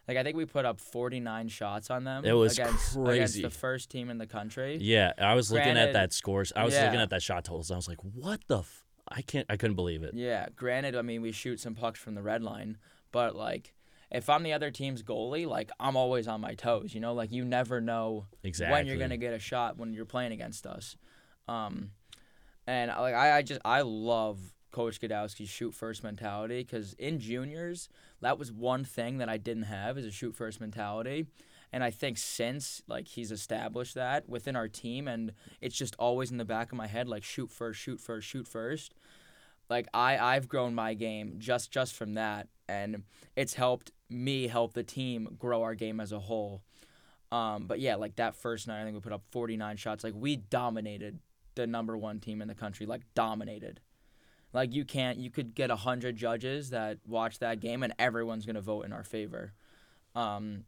Like 0.06 0.16
I 0.16 0.22
think 0.22 0.36
we 0.36 0.44
put 0.44 0.64
up 0.64 0.78
49 0.78 1.48
shots 1.48 1.90
on 1.90 2.04
them. 2.04 2.24
It 2.24 2.34
was 2.34 2.56
against, 2.56 2.96
against 2.96 3.42
the 3.42 3.50
first 3.50 3.90
team 3.90 4.10
in 4.10 4.18
the 4.18 4.28
country. 4.28 4.78
yeah 4.80 5.12
i 5.18 5.34
was 5.34 5.50
looking 5.50 5.76
at 5.76 5.92
that 5.94 6.12
scores 6.12 6.52
i 6.54 6.62
was 6.64 6.78
looking 6.80 7.00
at 7.00 7.10
that 7.10 7.20
shot 7.20 7.44
totals 7.44 7.72
i 7.72 7.74
was 7.74 7.88
like 7.88 7.98
what 8.14 8.38
the 8.46 8.58
f- 8.58 8.84
i 9.08 9.22
can't 9.22 9.46
i 9.50 9.56
couldn't 9.56 9.74
believe 9.74 10.04
it 10.04 10.14
Yeah, 10.14 10.46
granted, 10.54 10.94
I 10.94 11.02
mean 11.02 11.20
we 11.20 11.32
shoot 11.32 11.58
some 11.58 11.74
pucks 11.74 11.98
from 11.98 12.14
the 12.14 12.22
red 12.22 12.44
line, 12.44 12.78
but 13.10 13.34
like 13.34 13.74
if 14.12 14.30
I'm 14.30 14.44
the 14.44 14.52
other 14.52 14.70
team's 14.70 15.02
goalie, 15.02 15.48
like 15.48 15.72
I'm 15.80 15.96
always 15.96 16.28
on 16.28 16.40
my 16.40 16.54
toes. 16.54 16.94
You 16.94 17.00
know, 17.00 17.12
like 17.12 17.32
you 17.32 17.44
never 17.44 17.80
know 17.80 18.26
exactly 18.44 18.72
when 18.72 18.86
you're 18.86 18.98
gonna 18.98 19.16
get 19.16 19.34
a 19.34 19.40
shot 19.40 19.78
when 19.78 19.92
you're 19.94 20.04
playing 20.04 20.30
against 20.30 20.64
us. 20.64 20.96
Um, 21.48 21.90
and 22.66 22.90
like 22.90 23.14
I, 23.14 23.38
I 23.38 23.42
just 23.42 23.60
I 23.64 23.82
love 23.82 24.38
Coach 24.70 25.00
Gadowsky's 25.00 25.48
shoot 25.48 25.74
first 25.74 26.02
mentality 26.02 26.62
because 26.62 26.94
in 26.94 27.18
juniors 27.20 27.88
that 28.20 28.38
was 28.38 28.52
one 28.52 28.84
thing 28.84 29.18
that 29.18 29.28
I 29.28 29.36
didn't 29.36 29.64
have 29.64 29.98
is 29.98 30.06
a 30.06 30.10
shoot 30.10 30.34
first 30.34 30.60
mentality, 30.60 31.26
And 31.72 31.82
I 31.82 31.90
think 31.90 32.18
since 32.18 32.82
like 32.86 33.08
he's 33.08 33.32
established 33.32 33.94
that 33.94 34.28
within 34.28 34.56
our 34.56 34.68
team, 34.68 35.08
and 35.08 35.32
it's 35.60 35.76
just 35.76 35.96
always 35.98 36.30
in 36.30 36.36
the 36.38 36.44
back 36.44 36.70
of 36.72 36.78
my 36.78 36.86
head, 36.86 37.08
like 37.08 37.24
shoot 37.24 37.50
first, 37.50 37.80
shoot 37.80 38.00
first, 38.00 38.28
shoot 38.28 38.46
first. 38.46 38.94
Like 39.68 39.88
I, 39.94 40.18
I've 40.18 40.48
grown 40.48 40.74
my 40.74 40.94
game 40.94 41.36
just 41.38 41.70
just 41.72 41.94
from 41.94 42.14
that, 42.14 42.48
and 42.68 43.04
it's 43.36 43.54
helped 43.54 43.90
me 44.10 44.46
help 44.48 44.74
the 44.74 44.82
team 44.84 45.36
grow 45.38 45.62
our 45.62 45.74
game 45.74 45.98
as 46.00 46.12
a 46.12 46.20
whole. 46.20 46.62
Um, 47.32 47.66
but 47.66 47.80
yeah, 47.80 47.96
like 47.96 48.16
that 48.16 48.36
first 48.36 48.68
night, 48.68 48.82
I 48.82 48.84
think 48.84 48.94
we 48.94 49.00
put 49.00 49.12
up 49.12 49.22
49 49.30 49.76
shots. 49.78 50.04
Like 50.04 50.14
we 50.14 50.36
dominated 50.36 51.18
the 51.54 51.66
number 51.66 51.96
one 51.96 52.20
team 52.20 52.42
in 52.42 52.48
the 52.48 52.54
country, 52.54 52.86
like 52.86 53.02
dominated. 53.14 53.80
Like 54.52 54.74
you 54.74 54.84
can't, 54.84 55.18
you 55.18 55.30
could 55.30 55.54
get 55.54 55.70
a 55.70 55.76
hundred 55.76 56.16
judges 56.16 56.70
that 56.70 56.98
watch 57.06 57.38
that 57.38 57.60
game, 57.60 57.82
and 57.82 57.94
everyone's 57.98 58.44
gonna 58.44 58.60
vote 58.60 58.84
in 58.84 58.92
our 58.92 59.04
favor. 59.04 59.52
Um, 60.14 60.64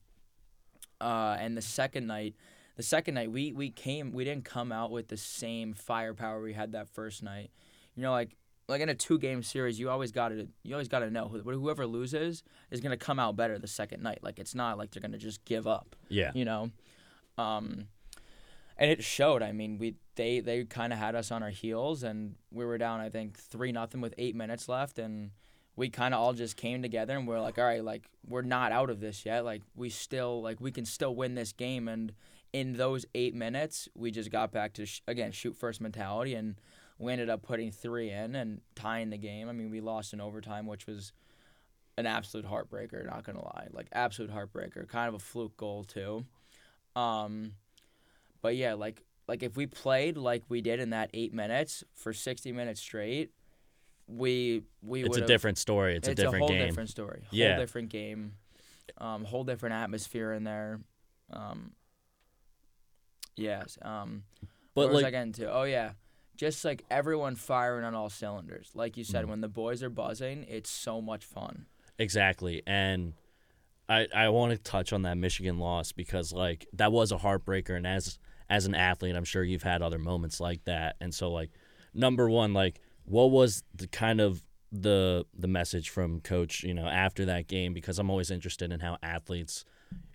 uh, 1.00 1.36
and 1.38 1.56
the 1.56 1.62
second 1.62 2.06
night, 2.06 2.34
the 2.76 2.82
second 2.82 3.14
night 3.14 3.30
we 3.30 3.52
we 3.52 3.70
came, 3.70 4.12
we 4.12 4.24
didn't 4.24 4.44
come 4.44 4.72
out 4.72 4.90
with 4.90 5.08
the 5.08 5.16
same 5.16 5.74
firepower 5.74 6.40
we 6.40 6.54
had 6.54 6.72
that 6.72 6.88
first 6.88 7.22
night. 7.22 7.50
You 7.94 8.02
know, 8.02 8.12
like 8.12 8.36
like 8.68 8.80
in 8.80 8.88
a 8.88 8.94
two 8.94 9.18
game 9.18 9.42
series, 9.42 9.78
you 9.78 9.90
always 9.90 10.12
got 10.12 10.28
to 10.28 10.48
you 10.62 10.74
always 10.74 10.88
got 10.88 11.00
to 11.00 11.10
know 11.10 11.28
whoever 11.28 11.86
loses 11.86 12.42
is 12.70 12.80
gonna 12.80 12.96
come 12.96 13.18
out 13.18 13.36
better 13.36 13.58
the 13.58 13.68
second 13.68 14.02
night. 14.02 14.20
Like 14.22 14.38
it's 14.38 14.54
not 14.54 14.78
like 14.78 14.90
they're 14.90 15.02
gonna 15.02 15.18
just 15.18 15.44
give 15.44 15.66
up. 15.66 15.94
Yeah. 16.08 16.32
You 16.34 16.46
know, 16.46 16.70
um, 17.36 17.88
and 18.76 18.90
it 18.90 19.04
showed. 19.04 19.42
I 19.42 19.52
mean, 19.52 19.78
we 19.78 19.96
they 20.16 20.40
they 20.40 20.64
kind 20.64 20.92
of 20.92 20.98
had 20.98 21.14
us 21.14 21.30
on 21.30 21.42
our 21.42 21.50
heels, 21.50 22.02
and 22.02 22.36
we 22.50 22.64
were 22.64 22.78
down 22.78 23.00
I 23.00 23.08
think 23.10 23.38
three 23.38 23.72
nothing 23.72 24.00
with 24.00 24.14
eight 24.18 24.34
minutes 24.34 24.68
left, 24.68 24.98
and 24.98 25.30
we 25.76 25.90
kind 25.90 26.14
of 26.14 26.20
all 26.20 26.32
just 26.32 26.56
came 26.56 26.82
together 26.82 27.16
and 27.16 27.26
we're 27.26 27.40
like, 27.40 27.58
all 27.58 27.64
right, 27.64 27.84
like 27.84 28.08
we're 28.26 28.42
not 28.42 28.70
out 28.70 28.90
of 28.90 29.00
this 29.00 29.26
yet. 29.26 29.44
Like 29.44 29.62
we 29.74 29.90
still 29.90 30.42
like 30.42 30.60
we 30.60 30.70
can 30.70 30.84
still 30.84 31.14
win 31.14 31.34
this 31.34 31.52
game, 31.52 31.88
and 31.88 32.12
in 32.52 32.76
those 32.76 33.04
eight 33.14 33.34
minutes, 33.34 33.88
we 33.94 34.10
just 34.10 34.30
got 34.30 34.52
back 34.52 34.74
to 34.74 34.86
sh- 34.86 35.00
again 35.08 35.32
shoot 35.32 35.56
first 35.56 35.80
mentality 35.80 36.34
and 36.34 36.56
we 36.98 37.12
ended 37.12 37.28
up 37.28 37.42
putting 37.42 37.72
three 37.72 38.10
in 38.10 38.36
and 38.36 38.60
tying 38.76 39.10
the 39.10 39.18
game. 39.18 39.48
I 39.48 39.52
mean, 39.52 39.70
we 39.70 39.80
lost 39.80 40.12
in 40.12 40.20
overtime, 40.20 40.66
which 40.66 40.86
was 40.86 41.12
an 41.98 42.06
absolute 42.06 42.46
heartbreaker. 42.46 43.04
Not 43.04 43.24
gonna 43.24 43.42
lie, 43.42 43.68
like 43.72 43.88
absolute 43.92 44.32
heartbreaker. 44.32 44.88
Kind 44.88 45.08
of 45.08 45.14
a 45.14 45.18
fluke 45.18 45.56
goal 45.56 45.84
too. 45.84 46.24
Um, 46.94 47.52
but 48.44 48.56
yeah, 48.56 48.74
like 48.74 49.02
like 49.26 49.42
if 49.42 49.56
we 49.56 49.64
played 49.66 50.18
like 50.18 50.42
we 50.50 50.60
did 50.60 50.78
in 50.78 50.90
that 50.90 51.08
eight 51.14 51.32
minutes 51.32 51.82
for 51.94 52.12
sixty 52.12 52.52
minutes 52.52 52.78
straight, 52.78 53.30
we 54.06 54.62
we 54.82 55.02
it's 55.02 55.16
a 55.16 55.24
different 55.26 55.56
story. 55.56 55.96
It's, 55.96 56.06
it's 56.06 56.20
a 56.20 56.22
different 56.24 56.44
a 56.44 56.46
whole 56.46 56.48
game. 56.54 56.66
different 56.68 56.90
story. 56.90 57.22
Whole 57.30 57.38
Yeah. 57.38 57.56
different 57.56 57.88
game. 57.88 58.34
Um, 58.98 59.24
whole 59.24 59.44
different 59.44 59.76
atmosphere 59.76 60.34
in 60.34 60.44
there. 60.44 60.80
Um, 61.32 61.72
yes. 63.34 63.78
Um, 63.80 64.24
but 64.74 64.82
what 64.88 64.90
was 64.90 65.00
I 65.00 65.04
like, 65.06 65.12
getting 65.12 65.32
to? 65.32 65.50
Oh 65.50 65.62
yeah, 65.62 65.92
just 66.36 66.62
like 66.62 66.84
everyone 66.90 67.34
firing 67.34 67.86
on 67.86 67.94
all 67.94 68.10
cylinders. 68.10 68.72
Like 68.74 68.98
you 68.98 69.04
said, 69.04 69.24
Mhm. 69.24 69.28
when 69.28 69.40
the 69.40 69.48
boys 69.48 69.82
are 69.82 69.88
buzzing, 69.90 70.44
it's 70.48 70.68
so 70.68 71.00
much 71.00 71.24
fun. 71.24 71.64
Exactly. 71.98 72.62
And 72.66 73.14
I 73.88 74.06
I 74.14 74.28
want 74.28 74.52
to 74.52 74.58
touch 74.58 74.92
on 74.92 75.00
that 75.02 75.16
Michigan 75.16 75.58
loss 75.58 75.92
because 75.92 76.30
like 76.30 76.66
that 76.74 76.92
was 76.92 77.10
a 77.10 77.16
heartbreaker 77.16 77.74
and 77.74 77.86
as 77.86 78.18
as 78.50 78.66
an 78.66 78.74
athlete, 78.74 79.16
I'm 79.16 79.24
sure 79.24 79.42
you've 79.42 79.62
had 79.62 79.82
other 79.82 79.98
moments 79.98 80.40
like 80.40 80.64
that. 80.64 80.96
And 81.00 81.14
so 81.14 81.30
like 81.30 81.50
number 81.94 82.28
1 82.28 82.52
like 82.52 82.80
what 83.04 83.30
was 83.30 83.62
the 83.74 83.86
kind 83.86 84.20
of 84.20 84.42
the 84.72 85.24
the 85.38 85.46
message 85.48 85.88
from 85.90 86.20
coach, 86.20 86.62
you 86.64 86.74
know, 86.74 86.86
after 86.86 87.24
that 87.26 87.46
game 87.48 87.72
because 87.72 87.98
I'm 87.98 88.10
always 88.10 88.30
interested 88.30 88.72
in 88.72 88.80
how 88.80 88.98
athletes 89.02 89.64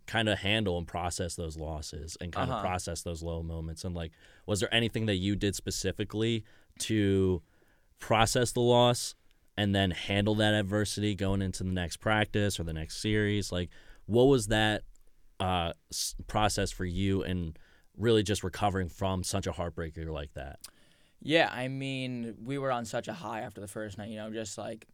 kind 0.05 0.27
of 0.27 0.39
handle 0.39 0.77
and 0.77 0.87
process 0.87 1.35
those 1.35 1.55
losses 1.55 2.17
and 2.19 2.31
kind 2.33 2.49
Uh-huh. 2.49 2.59
of 2.59 2.65
process 2.65 3.03
those 3.03 3.21
low 3.21 3.43
moments 3.43 3.83
and 3.85 3.95
like 3.95 4.11
was 4.47 4.59
there 4.59 4.73
anything 4.73 5.05
that 5.05 5.15
you 5.17 5.35
did 5.35 5.55
specifically 5.55 6.43
to 6.79 7.41
process 7.99 8.51
the 8.51 8.59
loss 8.61 9.13
and 9.55 9.75
then 9.75 9.91
handle 9.91 10.33
that 10.35 10.53
adversity 10.55 11.13
going 11.13 11.41
into 11.41 11.63
the 11.63 11.69
next 11.71 11.97
practice 11.97 12.59
or 12.59 12.63
the 12.63 12.73
next 12.73 13.01
series 13.01 13.51
like 13.51 13.69
what 14.07 14.23
was 14.23 14.47
that 14.47 14.81
uh, 15.39 15.73
process 16.27 16.71
for 16.71 16.85
you 16.85 17.23
and 17.23 17.57
really 17.97 18.23
just 18.23 18.43
recovering 18.43 18.89
from 18.89 19.23
such 19.23 19.47
a 19.47 19.51
heartbreaker 19.51 20.09
like 20.09 20.33
that 20.33 20.59
Yeah, 21.21 21.49
I 21.51 21.67
mean, 21.67 22.35
we 22.43 22.57
were 22.57 22.71
on 22.71 22.85
such 22.85 23.07
a 23.07 23.13
high 23.13 23.41
after 23.41 23.59
the 23.59 23.67
first 23.67 23.97
night. 23.97 24.09
You 24.09 24.17
know, 24.17 24.31
just 24.31 24.57
like 24.57 24.87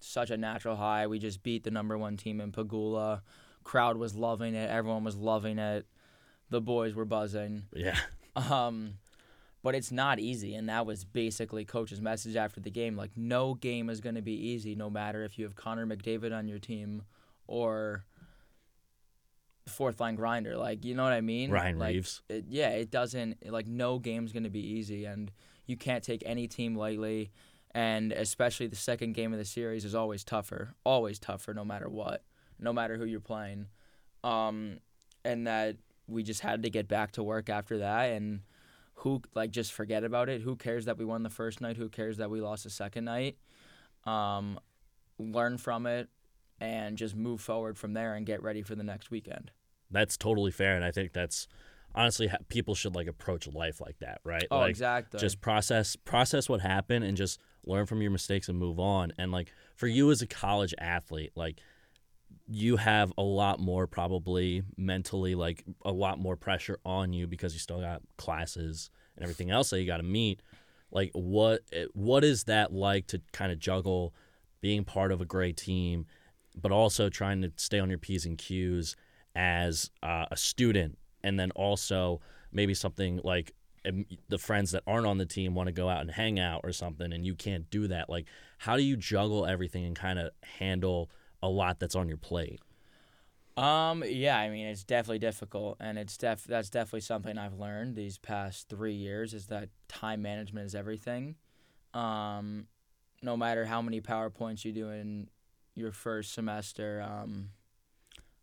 such 0.00 0.30
a 0.30 0.36
natural 0.36 0.76
high. 0.76 1.06
We 1.06 1.18
just 1.18 1.42
beat 1.42 1.64
the 1.64 1.70
number 1.70 1.96
one 1.98 2.16
team 2.16 2.40
in 2.40 2.52
Pegula. 2.52 3.22
Crowd 3.64 3.96
was 3.96 4.14
loving 4.14 4.54
it. 4.54 4.70
Everyone 4.70 5.04
was 5.04 5.16
loving 5.16 5.58
it. 5.58 5.86
The 6.50 6.60
boys 6.60 6.94
were 6.94 7.04
buzzing. 7.04 7.64
yeah 7.74 7.96
Um, 8.36 8.94
but 9.62 9.74
it's 9.74 9.92
not 9.92 10.18
easy, 10.18 10.54
and 10.54 10.68
that 10.70 10.86
was 10.86 11.04
basically 11.04 11.66
coach's 11.66 12.00
message 12.00 12.34
after 12.34 12.60
the 12.60 12.70
game. 12.70 12.96
Like, 12.96 13.10
no 13.14 13.52
game 13.54 13.90
is 13.90 14.00
going 14.00 14.14
to 14.14 14.22
be 14.22 14.32
easy, 14.32 14.74
no 14.74 14.88
matter 14.88 15.22
if 15.22 15.38
you 15.38 15.44
have 15.44 15.54
Connor 15.54 15.86
McDavid 15.86 16.36
on 16.36 16.48
your 16.48 16.58
team 16.58 17.02
or 17.46 18.06
fourth 19.66 20.00
line 20.00 20.14
grinder. 20.14 20.56
Like, 20.56 20.84
you 20.84 20.94
know 20.94 21.04
what 21.04 21.12
I 21.12 21.20
mean? 21.20 21.50
ryan 21.50 21.78
like, 21.78 21.94
Reaves 21.94 22.22
It, 22.28 22.46
yeah, 22.48 22.70
it 22.70 22.90
doesn't 22.90 23.50
like 23.50 23.66
no 23.66 23.98
game's 23.98 24.32
going 24.32 24.44
to 24.44 24.50
be 24.50 24.64
easy, 24.74 25.04
and 25.04 25.30
you 25.66 25.76
can't 25.76 26.02
take 26.02 26.22
any 26.26 26.48
team 26.48 26.74
lightly. 26.74 27.30
And 27.74 28.12
especially 28.12 28.66
the 28.66 28.76
second 28.76 29.14
game 29.14 29.32
of 29.32 29.38
the 29.38 29.46
series 29.46 29.84
is 29.84 29.94
always 29.94 30.24
tougher, 30.24 30.74
always 30.84 31.18
tougher, 31.18 31.54
no 31.54 31.64
matter 31.64 31.88
what, 31.88 32.22
no 32.58 32.70
matter 32.72 32.98
who 32.98 33.06
you're 33.06 33.20
playing. 33.20 33.68
Um, 34.22 34.78
and 35.24 35.46
that 35.46 35.76
we 36.06 36.22
just 36.22 36.40
had 36.40 36.64
to 36.64 36.70
get 36.70 36.86
back 36.86 37.12
to 37.12 37.22
work 37.22 37.48
after 37.48 37.78
that, 37.78 38.10
and 38.10 38.40
who 38.96 39.22
like 39.34 39.50
just 39.50 39.72
forget 39.72 40.04
about 40.04 40.28
it. 40.28 40.42
Who 40.42 40.56
cares 40.56 40.84
that 40.84 40.98
we 40.98 41.04
won 41.04 41.22
the 41.22 41.30
first 41.30 41.60
night? 41.60 41.76
Who 41.76 41.88
cares 41.88 42.18
that 42.18 42.30
we 42.30 42.40
lost 42.40 42.64
the 42.64 42.70
second 42.70 43.04
night? 43.04 43.36
Um, 44.04 44.58
learn 45.18 45.56
from 45.58 45.86
it 45.86 46.08
and 46.62 46.96
just 46.96 47.16
move 47.16 47.40
forward 47.40 47.76
from 47.76 47.92
there 47.92 48.14
and 48.14 48.24
get 48.24 48.42
ready 48.42 48.62
for 48.62 48.74
the 48.76 48.84
next 48.84 49.10
weekend. 49.10 49.50
that's 49.90 50.16
totally 50.16 50.50
fair 50.52 50.74
and 50.76 50.84
i 50.84 50.90
think 50.90 51.12
that's 51.12 51.48
honestly 51.94 52.30
people 52.48 52.74
should 52.74 52.94
like 52.94 53.06
approach 53.08 53.46
life 53.48 53.80
like 53.80 53.98
that 53.98 54.20
right 54.24 54.46
Oh, 54.50 54.60
like 54.60 54.70
exactly. 54.70 55.18
just 55.20 55.40
process 55.40 55.96
process 55.96 56.48
what 56.48 56.60
happened 56.60 57.04
and 57.04 57.16
just 57.16 57.38
learn 57.66 57.84
from 57.86 58.00
your 58.00 58.10
mistakes 58.10 58.48
and 58.48 58.58
move 58.58 58.78
on 58.80 59.12
and 59.18 59.32
like 59.32 59.52
for 59.76 59.86
you 59.86 60.10
as 60.10 60.22
a 60.22 60.26
college 60.26 60.72
athlete 60.78 61.32
like 61.36 61.60
you 62.48 62.76
have 62.78 63.12
a 63.18 63.22
lot 63.22 63.60
more 63.60 63.86
probably 63.86 64.62
mentally 64.76 65.34
like 65.34 65.64
a 65.84 65.92
lot 65.92 66.18
more 66.18 66.36
pressure 66.36 66.78
on 66.84 67.12
you 67.12 67.26
because 67.26 67.52
you 67.52 67.58
still 67.60 67.80
got 67.80 68.00
classes 68.16 68.90
and 69.16 69.22
everything 69.22 69.50
else 69.50 69.70
that 69.70 69.80
you 69.80 69.86
got 69.86 69.98
to 69.98 70.02
meet 70.02 70.40
like 70.90 71.10
what 71.14 71.60
eh, 71.72 71.84
what 71.92 72.24
is 72.24 72.44
that 72.44 72.72
like 72.72 73.06
to 73.06 73.20
kind 73.32 73.52
of 73.52 73.58
juggle 73.58 74.14
being 74.62 74.84
part 74.84 75.12
of 75.12 75.20
a 75.20 75.24
great 75.26 75.56
team 75.56 76.06
but 76.60 76.72
also 76.72 77.08
trying 77.08 77.42
to 77.42 77.52
stay 77.56 77.78
on 77.78 77.88
your 77.88 77.98
p's 77.98 78.26
and 78.26 78.38
q's 78.38 78.96
as 79.34 79.90
uh, 80.02 80.26
a 80.30 80.36
student. 80.36 80.98
And 81.24 81.38
then 81.38 81.50
also 81.52 82.20
maybe 82.52 82.74
something 82.74 83.20
like 83.22 83.52
um, 83.86 84.04
the 84.28 84.38
friends 84.38 84.72
that 84.72 84.82
aren't 84.86 85.06
on 85.06 85.18
the 85.18 85.26
team 85.26 85.54
want 85.54 85.68
to 85.68 85.72
go 85.72 85.88
out 85.88 86.02
and 86.02 86.10
hang 86.10 86.38
out 86.38 86.60
or 86.64 86.72
something 86.72 87.12
and 87.12 87.24
you 87.24 87.34
can't 87.34 87.70
do 87.70 87.88
that. 87.88 88.10
Like 88.10 88.26
how 88.58 88.76
do 88.76 88.82
you 88.82 88.96
juggle 88.96 89.46
everything 89.46 89.84
and 89.84 89.96
kind 89.96 90.18
of 90.18 90.30
handle 90.42 91.10
a 91.42 91.48
lot 91.48 91.80
that's 91.80 91.94
on 91.94 92.08
your 92.08 92.18
plate? 92.18 92.60
Um, 93.56 94.02
yeah, 94.06 94.38
I 94.38 94.48
mean 94.48 94.66
it's 94.66 94.84
definitely 94.84 95.18
difficult, 95.18 95.76
and 95.78 95.98
it's 95.98 96.16
def 96.16 96.44
that's 96.44 96.70
definitely 96.70 97.00
something 97.00 97.36
I've 97.36 97.58
learned 97.58 97.96
these 97.96 98.16
past 98.16 98.68
three 98.68 98.94
years 98.94 99.34
is 99.34 99.48
that 99.48 99.68
time 99.88 100.22
management 100.22 100.66
is 100.66 100.74
everything. 100.74 101.36
Um, 101.92 102.66
no 103.22 103.36
matter 103.36 103.66
how 103.66 103.82
many 103.82 104.00
powerpoints 104.00 104.64
you 104.64 104.72
do 104.72 104.88
in 104.88 105.28
your 105.74 105.92
first 105.92 106.34
semester, 106.34 107.02
um, 107.06 107.50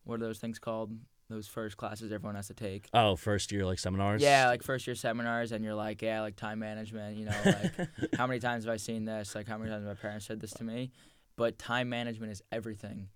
what 0.04 0.15
are 0.15 0.26
those 0.26 0.39
things 0.39 0.60
called? 0.60 0.92
Those 1.30 1.48
first 1.48 1.78
classes 1.78 2.12
everyone 2.12 2.34
has 2.36 2.48
to 2.48 2.56
take. 2.56 2.89
oh 2.92 3.15
first 3.15 3.52
year 3.52 3.63
like 3.63 3.78
seminars 3.78 4.20
Yeah, 4.20 4.48
like 4.48 4.63
first 4.63 4.88
year 4.88 4.96
seminars, 4.96 5.52
and 5.52 5.63
you're 5.63 5.76
like, 5.76 6.02
yeah, 6.02 6.22
like 6.22 6.36
time 6.36 6.58
management. 6.58 7.18
You 7.18 7.26
know, 7.26 7.36
like 7.46 7.89
how 8.18 8.26
many 8.26 8.39
times 8.39 8.65
have 8.65 8.74
I 8.74 8.78
seen 8.78 9.06
this? 9.06 9.36
Like 9.36 9.48
how 9.48 9.60
many 9.60 9.70
times 9.70 9.86
have 9.86 9.96
my 9.96 10.02
parents 10.02 10.26
said 10.26 10.39
this 10.39 10.52
to 10.54 10.63
me? 10.63 10.89
But 11.36 11.60
time 11.60 11.88
management 11.88 12.32
is 12.32 12.42
everything. 12.52 13.10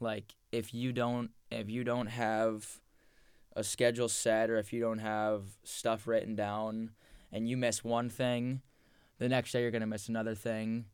Like 0.00 0.34
if 0.50 0.74
you 0.74 0.92
don't 0.92 1.30
if 1.52 1.70
you 1.70 1.84
don't 1.84 2.08
have 2.08 2.80
a 3.54 3.62
schedule 3.62 4.08
set 4.08 4.50
or 4.50 4.56
if 4.56 4.72
you 4.72 4.80
don't 4.80 4.98
have 4.98 5.42
stuff 5.62 6.08
written 6.08 6.34
down 6.34 6.90
and 7.30 7.48
you 7.48 7.56
miss 7.56 7.84
one 7.84 8.08
thing, 8.08 8.62
the 9.18 9.28
next 9.28 9.52
day 9.52 9.62
you're 9.62 9.70
gonna 9.70 9.86
miss 9.86 10.08
another 10.08 10.34
thing. 10.34 10.86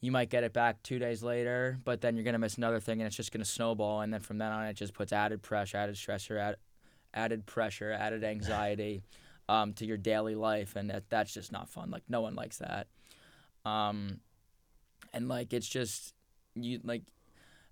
You 0.00 0.12
might 0.12 0.30
get 0.30 0.44
it 0.44 0.52
back 0.52 0.82
two 0.82 0.98
days 0.98 1.22
later, 1.22 1.78
but 1.84 2.00
then 2.00 2.16
you're 2.16 2.24
gonna 2.24 2.38
miss 2.38 2.56
another 2.56 2.80
thing 2.80 3.00
and 3.00 3.06
it's 3.06 3.16
just 3.16 3.32
gonna 3.32 3.44
snowball 3.44 4.02
and 4.02 4.12
then 4.12 4.20
from 4.20 4.38
then 4.38 4.52
on 4.52 4.66
it 4.66 4.74
just 4.74 4.94
puts 4.94 5.12
added 5.12 5.42
pressure, 5.42 5.78
added 5.78 5.96
stressor, 5.96 6.38
add, 6.38 6.56
added 7.14 7.46
pressure, 7.46 7.92
added 7.92 8.22
anxiety 8.22 9.02
um, 9.48 9.72
to 9.74 9.86
your 9.86 9.96
daily 9.96 10.34
life 10.34 10.76
and 10.76 10.90
that 10.90 11.08
that's 11.08 11.32
just 11.32 11.50
not 11.52 11.68
fun. 11.68 11.90
Like 11.90 12.02
no 12.08 12.20
one 12.20 12.34
likes 12.34 12.58
that. 12.58 12.88
Um, 13.64 14.20
and 15.12 15.28
like 15.28 15.52
it's 15.52 15.68
just 15.68 16.14
you 16.54 16.80
like 16.84 17.02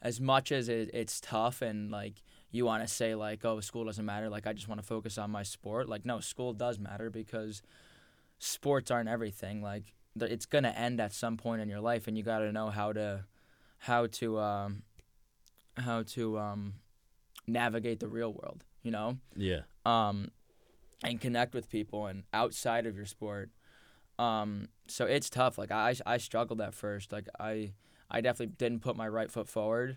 as 0.02 0.20
much 0.20 0.52
as 0.52 0.68
it, 0.68 0.90
it's 0.92 1.20
tough 1.20 1.62
and 1.62 1.90
like 1.90 2.22
you 2.50 2.64
want 2.64 2.86
to 2.86 2.88
say 2.88 3.14
like, 3.14 3.44
oh, 3.44 3.60
school 3.60 3.84
doesn't 3.84 4.04
matter. 4.04 4.28
Like 4.28 4.46
I 4.46 4.52
just 4.52 4.68
want 4.68 4.80
to 4.80 4.86
focus 4.86 5.18
on 5.18 5.30
my 5.30 5.42
sport. 5.42 5.88
Like 5.88 6.04
no, 6.04 6.20
school 6.20 6.52
does 6.52 6.78
matter 6.78 7.10
because 7.10 7.62
sports 8.38 8.90
aren't 8.90 9.08
everything. 9.08 9.60
Like 9.62 9.92
it's 10.20 10.46
gonna 10.46 10.74
end 10.76 11.00
at 11.00 11.12
some 11.12 11.36
point 11.36 11.60
in 11.62 11.68
your 11.68 11.80
life, 11.80 12.06
and 12.06 12.16
you 12.16 12.22
got 12.22 12.38
to 12.38 12.52
know 12.52 12.70
how 12.70 12.92
to 12.92 13.24
how 13.78 14.06
to 14.06 14.38
um, 14.38 14.82
how 15.76 16.02
to 16.02 16.38
um, 16.38 16.74
navigate 17.46 18.00
the 18.00 18.08
real 18.08 18.32
world. 18.32 18.64
You 18.82 18.90
know 18.90 19.16
Yeah. 19.34 19.60
um, 19.86 20.30
and 21.02 21.18
connect 21.20 21.54
with 21.54 21.70
people 21.70 22.06
and 22.06 22.24
outside 22.34 22.86
of 22.86 22.96
your 22.96 23.06
sport. 23.06 23.50
Um, 24.18 24.68
so 24.88 25.06
it's 25.06 25.30
tough. 25.30 25.56
Like 25.58 25.70
I, 25.72 25.94
I 26.04 26.18
struggled 26.18 26.60
at 26.60 26.74
first. 26.74 27.10
Like 27.10 27.28
I, 27.40 27.72
I 28.10 28.20
definitely 28.20 28.54
didn't 28.58 28.80
put 28.80 28.94
my 28.94 29.08
right 29.08 29.30
foot 29.30 29.48
forward, 29.48 29.96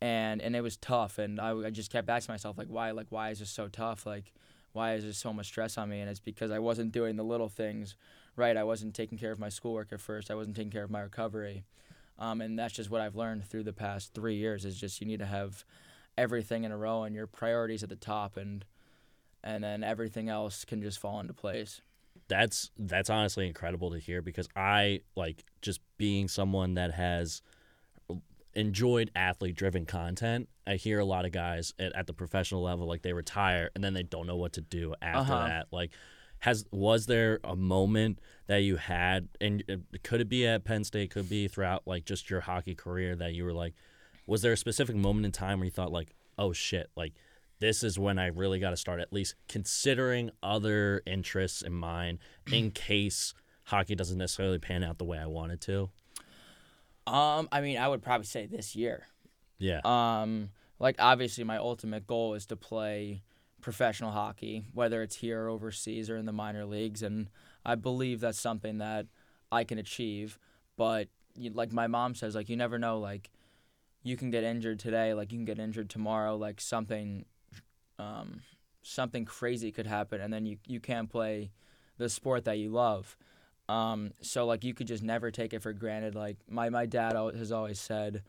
and 0.00 0.40
and 0.40 0.56
it 0.56 0.62
was 0.62 0.76
tough. 0.78 1.18
And 1.18 1.38
I, 1.40 1.56
I 1.66 1.70
just 1.70 1.92
kept 1.92 2.08
asking 2.08 2.32
myself 2.32 2.56
like, 2.58 2.68
why, 2.68 2.90
like 2.92 3.08
why 3.10 3.30
is 3.30 3.38
this 3.38 3.50
so 3.50 3.68
tough? 3.68 4.06
Like 4.06 4.32
why 4.72 4.94
is 4.94 5.04
there 5.04 5.12
so 5.12 5.32
much 5.34 5.46
stress 5.46 5.76
on 5.76 5.90
me? 5.90 6.00
And 6.00 6.08
it's 6.08 6.20
because 6.20 6.50
I 6.50 6.58
wasn't 6.58 6.92
doing 6.92 7.16
the 7.16 7.22
little 7.22 7.50
things 7.50 7.94
right. 8.36 8.56
I 8.56 8.64
wasn't 8.64 8.94
taking 8.94 9.18
care 9.18 9.32
of 9.32 9.38
my 9.38 9.48
schoolwork 9.48 9.92
at 9.92 10.00
first. 10.00 10.30
I 10.30 10.34
wasn't 10.34 10.56
taking 10.56 10.70
care 10.72 10.84
of 10.84 10.90
my 10.90 11.00
recovery. 11.00 11.64
Um, 12.18 12.40
and 12.40 12.58
that's 12.58 12.74
just 12.74 12.90
what 12.90 13.00
I've 13.00 13.16
learned 13.16 13.44
through 13.44 13.64
the 13.64 13.72
past 13.72 14.14
three 14.14 14.36
years 14.36 14.64
is 14.64 14.78
just 14.78 15.00
you 15.00 15.06
need 15.06 15.18
to 15.20 15.26
have 15.26 15.64
everything 16.16 16.64
in 16.64 16.70
a 16.72 16.76
row 16.76 17.02
and 17.04 17.14
your 17.14 17.26
priorities 17.26 17.82
at 17.82 17.88
the 17.88 17.96
top 17.96 18.36
and 18.36 18.64
and 19.42 19.64
then 19.64 19.82
everything 19.82 20.28
else 20.28 20.64
can 20.64 20.80
just 20.82 20.98
fall 21.00 21.18
into 21.18 21.32
place. 21.32 21.80
that's 22.28 22.70
that's 22.78 23.10
honestly 23.10 23.46
incredible 23.46 23.90
to 23.90 23.98
hear 23.98 24.22
because 24.22 24.48
I 24.54 25.00
like 25.16 25.42
just 25.62 25.80
being 25.98 26.28
someone 26.28 26.74
that 26.74 26.92
has 26.92 27.42
enjoyed 28.54 29.10
athlete 29.16 29.56
driven 29.56 29.86
content. 29.86 30.48
I 30.66 30.74
hear 30.76 30.98
a 30.98 31.04
lot 31.04 31.24
of 31.24 31.32
guys 31.32 31.72
at, 31.78 31.94
at 31.94 32.06
the 32.06 32.12
professional 32.12 32.62
level 32.62 32.86
like 32.86 33.02
they 33.02 33.14
retire 33.14 33.70
and 33.74 33.82
then 33.82 33.94
they 33.94 34.02
don't 34.02 34.26
know 34.26 34.36
what 34.36 34.52
to 34.54 34.60
do 34.60 34.94
after 35.00 35.32
Uh-huh. 35.32 35.48
that. 35.48 35.66
Like 35.72 35.90
has 36.42 36.64
was 36.70 37.06
there 37.06 37.38
a 37.44 37.56
moment 37.56 38.18
that 38.46 38.58
you 38.58 38.76
had 38.76 39.28
and 39.40 39.62
uh, 39.70 39.76
could 40.02 40.20
it 40.20 40.28
be 40.28 40.46
at 40.46 40.64
Penn 40.64 40.84
State 40.84 41.10
could 41.10 41.28
be 41.28 41.48
throughout 41.48 41.82
like 41.86 42.04
just 42.04 42.28
your 42.28 42.40
hockey 42.40 42.74
career 42.74 43.14
that 43.16 43.34
you 43.34 43.44
were 43.44 43.52
like 43.52 43.74
was 44.26 44.42
there 44.42 44.52
a 44.52 44.56
specific 44.56 44.96
moment 44.96 45.24
in 45.24 45.32
time 45.32 45.58
where 45.58 45.66
you 45.66 45.70
thought 45.70 45.92
like 45.92 46.14
oh 46.38 46.52
shit 46.52 46.90
like 46.96 47.12
this 47.60 47.84
is 47.84 47.96
when 47.96 48.18
I 48.18 48.26
really 48.26 48.58
got 48.58 48.70
to 48.70 48.76
start 48.76 48.98
at 48.98 49.12
least 49.12 49.36
considering 49.48 50.30
other 50.42 51.00
interests 51.06 51.62
in 51.62 51.72
mind 51.72 52.18
in 52.50 52.70
case 52.74 53.34
hockey 53.64 53.94
doesn't 53.94 54.18
necessarily 54.18 54.58
pan 54.58 54.82
out 54.82 54.98
the 54.98 55.04
way 55.04 55.18
I 55.18 55.26
wanted 55.26 55.60
to. 55.62 55.88
Um, 57.06 57.48
I 57.52 57.60
mean, 57.60 57.78
I 57.78 57.86
would 57.86 58.02
probably 58.02 58.26
say 58.26 58.46
this 58.46 58.74
year. 58.74 59.06
Yeah. 59.58 59.80
Um, 59.84 60.50
like 60.80 60.96
obviously, 60.98 61.44
my 61.44 61.58
ultimate 61.58 62.06
goal 62.06 62.34
is 62.34 62.46
to 62.46 62.56
play 62.56 63.22
professional 63.62 64.10
hockey, 64.10 64.64
whether 64.74 65.02
it's 65.02 65.16
here 65.16 65.44
or 65.44 65.48
overseas 65.48 66.10
or 66.10 66.16
in 66.16 66.26
the 66.26 66.32
minor 66.32 66.66
leagues, 66.66 67.02
and 67.02 67.30
I 67.64 67.76
believe 67.76 68.20
that's 68.20 68.38
something 68.38 68.78
that 68.78 69.06
I 69.50 69.64
can 69.64 69.78
achieve. 69.78 70.38
But 70.76 71.08
you, 71.34 71.50
like 71.50 71.72
my 71.72 71.86
mom 71.86 72.14
says, 72.14 72.34
like 72.34 72.50
you 72.50 72.56
never 72.56 72.78
know, 72.78 72.98
like 72.98 73.30
you 74.02 74.16
can 74.16 74.30
get 74.30 74.44
injured 74.44 74.78
today, 74.78 75.14
like 75.14 75.32
you 75.32 75.38
can 75.38 75.46
get 75.46 75.58
injured 75.58 75.88
tomorrow, 75.88 76.36
like 76.36 76.60
something, 76.60 77.24
um, 77.98 78.42
something 78.82 79.24
crazy 79.24 79.72
could 79.72 79.86
happen, 79.86 80.20
and 80.20 80.32
then 80.32 80.44
you 80.44 80.58
you 80.66 80.80
can't 80.80 81.08
play 81.08 81.52
the 81.96 82.08
sport 82.08 82.44
that 82.44 82.58
you 82.58 82.70
love. 82.70 83.16
Um, 83.68 84.10
so 84.20 84.44
like 84.44 84.64
you 84.64 84.74
could 84.74 84.88
just 84.88 85.02
never 85.02 85.30
take 85.30 85.54
it 85.54 85.62
for 85.62 85.72
granted. 85.72 86.14
Like 86.14 86.36
my 86.48 86.68
my 86.68 86.84
dad 86.84 87.14
has 87.14 87.52
always 87.52 87.80
said, 87.80 88.22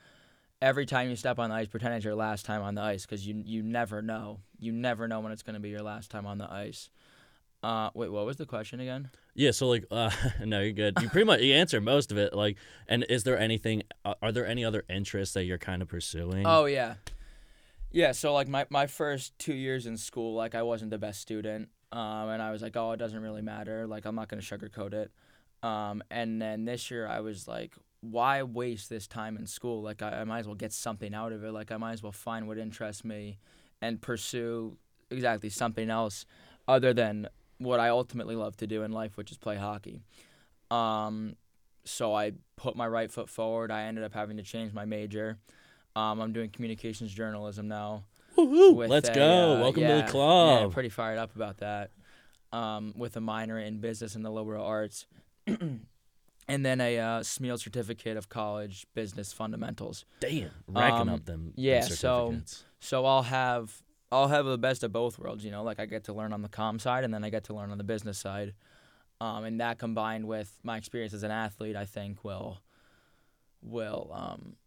every 0.64 0.86
time 0.86 1.10
you 1.10 1.16
step 1.16 1.38
on 1.40 1.50
the 1.50 1.56
ice, 1.56 1.68
pretend 1.68 1.94
it's 1.94 2.06
your 2.06 2.16
last 2.16 2.46
time 2.46 2.64
on 2.64 2.74
the 2.74 2.82
ice 2.82 3.06
because 3.06 3.28
you 3.28 3.44
you 3.46 3.62
never 3.62 4.02
know. 4.02 4.40
You 4.58 4.72
never 4.72 5.08
know 5.08 5.20
when 5.20 5.32
it's 5.32 5.44
going 5.44 5.56
to 5.56 5.60
be 5.60 5.70
your 5.70 5.84
last 5.84 6.10
time 6.10 6.26
on 6.26 6.38
the 6.38 6.52
ice. 6.52 6.90
Uh, 7.62 7.90
wait, 7.94 8.12
what 8.12 8.26
was 8.26 8.38
the 8.38 8.46
question 8.46 8.80
again? 8.80 9.10
Yeah, 9.36 9.52
so 9.52 9.68
like 9.68 9.86
uh 9.92 10.10
no, 10.46 10.62
you're 10.62 10.72
good. 10.72 10.98
You 11.02 11.10
pretty 11.10 11.26
much 11.26 11.42
you 11.42 11.54
answer 11.54 11.82
most 11.82 12.12
of 12.12 12.18
it 12.18 12.34
like 12.34 12.58
and 12.88 13.06
is 13.10 13.24
there 13.24 13.38
anything 13.38 13.84
are 14.22 14.32
there 14.32 14.48
any 14.48 14.64
other 14.66 14.84
interests 14.90 15.34
that 15.34 15.44
you're 15.44 15.58
kind 15.58 15.82
of 15.82 15.90
pursuing? 15.90 16.48
Oh 16.48 16.66
yeah, 16.66 16.96
yeah. 17.92 18.14
So 18.14 18.34
like 18.34 18.48
my 18.48 18.66
my 18.70 18.88
first 18.88 19.38
two 19.38 19.54
years 19.54 19.86
in 19.86 19.98
school, 19.98 20.34
like 20.34 20.56
I 20.56 20.64
wasn't 20.64 20.92
the 20.92 20.98
best 20.98 21.22
student, 21.22 21.70
um, 21.92 22.30
and 22.30 22.42
I 22.42 22.52
was 22.52 22.62
like, 22.62 22.78
oh, 22.78 22.92
it 22.92 22.98
doesn't 22.98 23.22
really 23.22 23.42
matter. 23.42 23.86
Like 23.86 24.06
I'm 24.06 24.16
not 24.16 24.30
gonna 24.30 24.42
sugarcoat 24.42 24.94
it. 24.94 25.12
Um, 25.62 26.04
and 26.12 26.42
then 26.42 26.66
this 26.66 26.92
year 26.92 27.08
I 27.08 27.22
was 27.22 27.48
like, 27.48 27.74
why 28.04 28.44
waste 28.44 28.90
this 28.90 29.08
time 29.08 29.38
in 29.38 29.48
school? 29.48 29.82
Like 29.82 30.02
I, 30.02 30.22
I 30.22 30.24
might 30.26 30.40
as 30.40 30.46
well 30.48 30.56
get 30.56 30.74
something 30.74 31.14
out 31.16 31.32
of 31.32 31.44
it. 31.44 31.52
Like 31.54 31.72
I 31.72 31.78
might 31.78 31.94
as 31.94 32.04
well 32.04 32.12
find 32.12 32.48
what 32.48 32.58
interests 32.58 33.06
me, 33.06 33.38
and 33.82 34.02
pursue 34.02 34.78
exactly 35.10 35.50
something 35.50 35.90
else 35.90 36.26
other 36.68 36.94
than 36.94 37.28
what 37.60 37.80
I 37.80 37.90
ultimately 37.90 38.36
love 38.36 38.58
to 38.58 38.68
do 38.68 38.84
in 38.84 38.92
life, 38.92 39.16
which 39.16 39.32
is 39.32 39.38
play 39.38 39.56
hockey. 39.56 40.02
Um, 40.70 41.36
so 41.86 42.14
I 42.14 42.34
put 42.58 42.76
my 42.76 42.88
right 42.88 43.10
foot 43.12 43.30
forward. 43.30 43.72
I 43.72 43.84
ended 43.84 44.04
up 44.04 44.14
having 44.14 44.38
to 44.38 44.44
change 44.44 44.74
my 44.74 44.86
major. 44.86 45.38
Um, 45.96 46.20
I'm 46.20 46.34
doing 46.34 46.50
communications 46.50 47.14
journalism 47.14 47.68
now. 47.68 48.04
Woohoo, 48.38 48.88
Let's 48.90 49.10
a, 49.10 49.14
go. 49.14 49.54
uh, 49.58 49.60
Welcome 49.62 49.84
to 49.84 49.96
the 50.04 50.08
club. 50.10 50.62
Yeah, 50.70 50.74
pretty 50.74 50.90
fired 50.90 51.20
up 51.20 51.36
about 51.36 51.58
that. 51.58 51.92
Um, 52.52 52.94
with 52.98 53.16
a 53.16 53.22
minor 53.22 53.60
in 53.60 53.80
business 53.80 54.16
and 54.16 54.26
the 54.26 54.30
liberal 54.32 54.66
arts, 54.66 55.06
and 56.48 56.66
then 56.66 56.82
a 56.82 57.00
uh, 57.00 57.24
SMEAL 57.24 57.58
certificate 57.58 58.18
of 58.18 58.30
college 58.30 58.86
business 58.94 59.32
fundamentals. 59.34 60.06
Damn, 60.20 60.52
racking 60.68 61.02
Um, 61.02 61.10
up 61.10 61.26
them, 61.26 61.46
them 61.46 61.54
yeah, 61.56 61.82
so- 61.82 62.36
So 62.80 63.06
I'll 63.06 63.24
have 63.24 63.82
I'll 64.12 64.28
have 64.28 64.46
the 64.46 64.58
best 64.58 64.84
of 64.84 64.92
both 64.92 65.18
worlds. 65.18 65.44
You 65.46 65.52
know, 65.52 65.64
like 65.64 65.80
I 65.80 65.86
get 65.86 66.04
to 66.06 66.14
learn 66.14 66.34
on 66.34 66.42
the 66.42 66.50
com 66.50 66.78
side, 66.80 67.04
and 67.04 67.14
then 67.14 67.24
I 67.24 67.30
get 67.30 67.46
to 67.46 67.54
learn 67.54 67.72
on 67.72 67.78
the 67.78 67.84
business 67.84 68.18
side. 68.20 68.54
Um, 69.22 69.44
and 69.46 69.60
that 69.62 69.80
combined 69.80 70.28
with 70.28 70.60
my 70.64 70.78
experience 70.78 71.14
as 71.14 71.24
an 71.24 71.32
athlete, 71.32 71.76
I 71.76 71.86
think 71.86 72.24
will 72.24 72.60
will 73.62 74.12
um, 74.14 74.58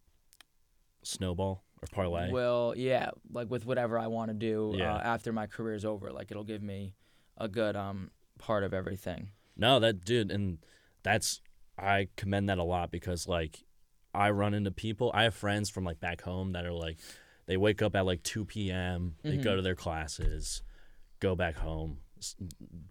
snowball 1.03 1.63
or 1.81 1.87
parlay. 1.91 2.31
will 2.31 2.73
yeah 2.75 3.11
like 3.31 3.49
with 3.49 3.65
whatever 3.65 3.99
I 3.99 4.07
want 4.07 4.29
to 4.29 4.33
do 4.33 4.73
Yeah. 4.75 4.95
uh, 4.95 4.99
after 4.99 5.31
my 5.31 5.47
career 5.47 5.75
is 5.75 5.85
over. 5.85 6.11
Like 6.11 6.31
it'll 6.31 6.43
give 6.43 6.63
me 6.63 6.95
a 7.37 7.47
good 7.47 7.75
um 7.75 8.09
part 8.39 8.63
of 8.63 8.73
everything. 8.73 9.29
No, 9.55 9.79
that 9.79 10.03
dude, 10.05 10.31
and 10.31 10.57
that's 11.03 11.41
I 11.77 12.07
commend 12.15 12.49
that 12.49 12.57
a 12.57 12.63
lot 12.63 12.91
because 12.91 13.27
like 13.27 13.63
I 14.13 14.29
run 14.31 14.53
into 14.53 14.71
people. 14.71 15.11
I 15.13 15.23
have 15.23 15.35
friends 15.35 15.69
from 15.69 15.83
like 15.83 15.99
back 15.99 16.21
home 16.21 16.53
that 16.53 16.65
are 16.65 16.73
like 16.73 16.97
they 17.45 17.57
wake 17.57 17.81
up 17.81 17.95
at 17.95 18.05
like 18.05 18.23
two 18.23 18.45
p.m. 18.45 19.15
They 19.23 19.37
go 19.37 19.51
Mhm. 19.51 19.55
to 19.57 19.61
their 19.61 19.75
classes, 19.75 20.63
go 21.19 21.35
back 21.35 21.55
home, 21.55 21.97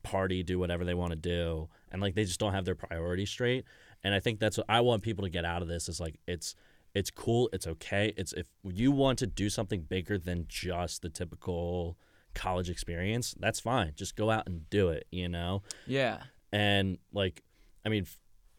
party, 0.03 0.43
do 0.43 0.59
whatever 0.59 0.85
they 0.85 0.95
want 0.95 1.11
to 1.11 1.17
do, 1.17 1.69
and 1.91 2.01
like 2.01 2.15
they 2.15 2.25
just 2.25 2.41
don't 2.41 2.53
have 2.55 2.65
their 2.65 2.75
priorities 2.75 3.31
straight. 3.31 3.65
And 4.05 4.15
I 4.15 4.21
think 4.21 4.39
that's 4.39 4.57
what 4.57 4.67
I 4.69 4.81
want 4.81 5.03
people 5.03 5.25
to 5.25 5.31
get 5.31 5.45
out 5.45 5.63
of 5.63 5.69
this 5.69 5.89
is 5.89 6.01
like 6.01 6.19
it's 6.27 6.55
it's 6.95 7.11
cool, 7.11 7.51
it's 7.53 7.67
okay. 7.67 8.13
It's 8.17 8.33
if 8.33 8.47
you 8.65 8.91
want 8.93 9.19
to 9.19 9.27
do 9.27 9.51
something 9.51 9.83
bigger 9.83 10.17
than 10.19 10.47
just 10.49 11.03
the 11.03 11.11
typical 11.11 11.99
college 12.35 12.71
experience, 12.71 13.35
that's 13.39 13.61
fine. 13.61 13.93
Just 13.97 14.17
go 14.17 14.31
out 14.31 14.47
and 14.47 14.69
do 14.71 14.89
it, 14.91 15.07
you 15.11 15.29
know? 15.29 15.63
Yeah. 15.87 16.23
And 16.53 16.97
like, 17.13 17.43
I 17.85 17.89
mean, 17.91 18.07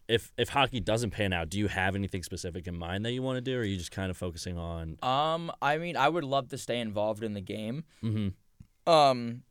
if 0.08 0.32
if 0.38 0.50
hockey 0.50 0.80
doesn't 0.80 1.12
pan 1.12 1.34
out, 1.34 1.50
do 1.50 1.58
you 1.60 1.68
have 1.68 1.96
anything 1.96 2.24
specific 2.24 2.68
in 2.68 2.78
mind 2.78 3.06
that 3.06 3.12
you 3.12 3.22
want 3.22 3.38
to 3.38 3.42
do, 3.42 3.58
or 3.58 3.62
are 3.62 3.64
you 3.66 3.78
just 3.78 3.92
kind 3.92 4.10
of 4.10 4.18
focusing 4.18 4.58
on? 4.58 4.98
Um, 5.04 5.52
I 5.62 5.78
mean, 5.78 5.98
I 5.98 6.08
would 6.10 6.24
love 6.24 6.50
to 6.50 6.58
stay 6.58 6.80
involved 6.80 7.24
in 7.24 7.34
the 7.34 7.42
game. 7.42 7.84
hmm 8.02 8.30
Um, 8.86 9.44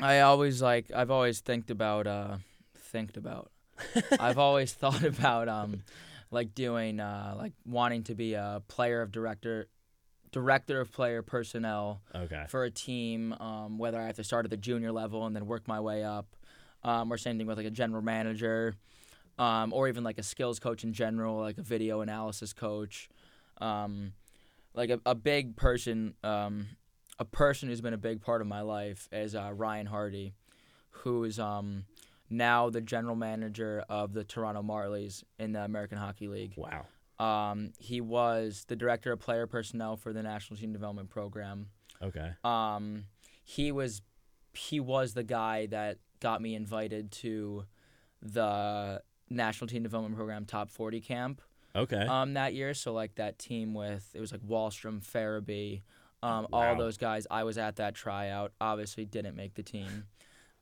I 0.00 0.20
always 0.20 0.60
like 0.60 0.90
I've 0.94 1.10
always 1.10 1.40
think 1.40 1.70
about 1.70 2.06
uh, 2.06 2.36
think 2.76 3.16
about. 3.16 3.50
I've 4.20 4.38
always 4.38 4.72
thought 4.72 5.02
about 5.04 5.48
um, 5.48 5.82
like 6.30 6.54
doing 6.54 7.00
uh, 7.00 7.34
like 7.36 7.52
wanting 7.64 8.02
to 8.04 8.14
be 8.14 8.34
a 8.34 8.62
player 8.68 9.02
of 9.02 9.12
director, 9.12 9.68
director 10.32 10.80
of 10.80 10.92
player 10.92 11.22
personnel 11.22 12.02
Okay. 12.14 12.44
for 12.48 12.64
a 12.64 12.70
team. 12.70 13.32
Um, 13.34 13.78
whether 13.78 14.00
I 14.00 14.06
have 14.06 14.16
to 14.16 14.24
start 14.24 14.44
at 14.46 14.50
the 14.50 14.56
junior 14.56 14.92
level 14.92 15.26
and 15.26 15.34
then 15.34 15.46
work 15.46 15.66
my 15.68 15.80
way 15.80 16.04
up, 16.04 16.36
um, 16.82 17.12
or 17.12 17.16
same 17.18 17.38
thing 17.38 17.46
with 17.46 17.56
like 17.56 17.66
a 17.66 17.70
general 17.70 18.02
manager, 18.02 18.74
um, 19.38 19.72
or 19.72 19.88
even 19.88 20.04
like 20.04 20.18
a 20.18 20.22
skills 20.22 20.58
coach 20.58 20.84
in 20.84 20.92
general, 20.92 21.38
like 21.38 21.58
a 21.58 21.62
video 21.62 22.00
analysis 22.00 22.52
coach. 22.52 23.08
Um, 23.60 24.12
like 24.74 24.90
a, 24.90 25.00
a 25.06 25.14
big 25.14 25.56
person, 25.56 26.14
um, 26.24 26.66
a 27.18 27.24
person 27.24 27.68
who's 27.68 27.80
been 27.80 27.94
a 27.94 27.98
big 27.98 28.20
part 28.20 28.40
of 28.40 28.46
my 28.46 28.60
life 28.60 29.08
is 29.12 29.34
uh, 29.34 29.52
Ryan 29.52 29.86
Hardy, 29.86 30.34
who 30.90 31.24
is 31.24 31.38
um, 31.38 31.84
now 32.28 32.70
the 32.70 32.80
general 32.80 33.14
manager 33.14 33.84
of 33.88 34.12
the 34.12 34.24
Toronto 34.24 34.62
Marlies 34.62 35.22
in 35.38 35.52
the 35.52 35.64
American 35.64 35.98
Hockey 35.98 36.28
League. 36.28 36.54
Wow. 36.56 36.86
Um, 37.18 37.72
he 37.78 38.00
was 38.00 38.64
the 38.66 38.74
director 38.74 39.12
of 39.12 39.20
player 39.20 39.46
personnel 39.46 39.96
for 39.96 40.12
the 40.12 40.22
National 40.22 40.58
Team 40.58 40.72
Development 40.72 41.08
Program. 41.08 41.68
Okay. 42.02 42.32
Um, 42.42 43.04
he 43.44 43.70
was 43.70 44.02
he 44.52 44.80
was 44.80 45.14
the 45.14 45.22
guy 45.22 45.66
that 45.66 45.98
got 46.20 46.40
me 46.40 46.54
invited 46.54 47.12
to 47.12 47.64
the 48.22 49.02
National 49.30 49.68
Team 49.68 49.82
Development 49.82 50.16
Program 50.16 50.44
Top 50.44 50.70
40 50.70 51.00
camp 51.00 51.42
Okay. 51.76 52.06
um, 52.06 52.34
that 52.34 52.54
year. 52.54 52.74
So 52.74 52.92
like 52.92 53.14
that 53.16 53.38
team 53.38 53.74
with 53.74 54.08
it 54.14 54.20
was 54.20 54.32
like 54.32 54.42
Wahlstrom, 54.42 55.00
Farabee, 55.04 55.82
Um, 56.22 56.46
Wow. 56.50 56.70
All 56.70 56.76
those 56.76 56.96
guys, 56.96 57.26
I 57.30 57.44
was 57.44 57.58
at 57.58 57.76
that 57.76 57.94
tryout. 57.94 58.52
Obviously, 58.60 59.04
didn't 59.04 59.36
make 59.36 59.54
the 59.54 59.62
team. 59.62 60.04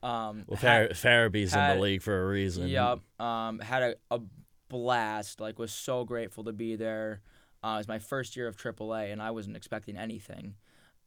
Um, 0.03 0.45
Well, 0.49 0.57
had- 0.57 0.97
Far- 0.97 1.29
Farabee's 1.29 1.55
in 1.55 1.77
the 1.77 1.81
league 1.83 2.03
for 2.03 2.21
a 2.21 2.27
reason. 2.27 2.67
Yep. 2.67 2.99
Um, 3.21 3.61
had 3.61 3.83
a, 3.83 3.95
a 4.11 4.21
blast. 4.69 5.39
Like, 5.41 5.59
was 5.61 5.73
so 5.73 6.05
grateful 6.05 6.43
to 6.45 6.53
be 6.53 6.75
there. 6.75 7.21
Uh, 7.63 7.75
it 7.75 7.79
was 7.79 7.89
my 7.89 8.01
first 8.01 8.35
year 8.37 8.49
of 8.49 8.57
AAA, 8.57 9.13
and 9.13 9.23
I 9.23 9.31
wasn't 9.31 9.57
expecting 9.57 9.97
anything. 9.97 10.55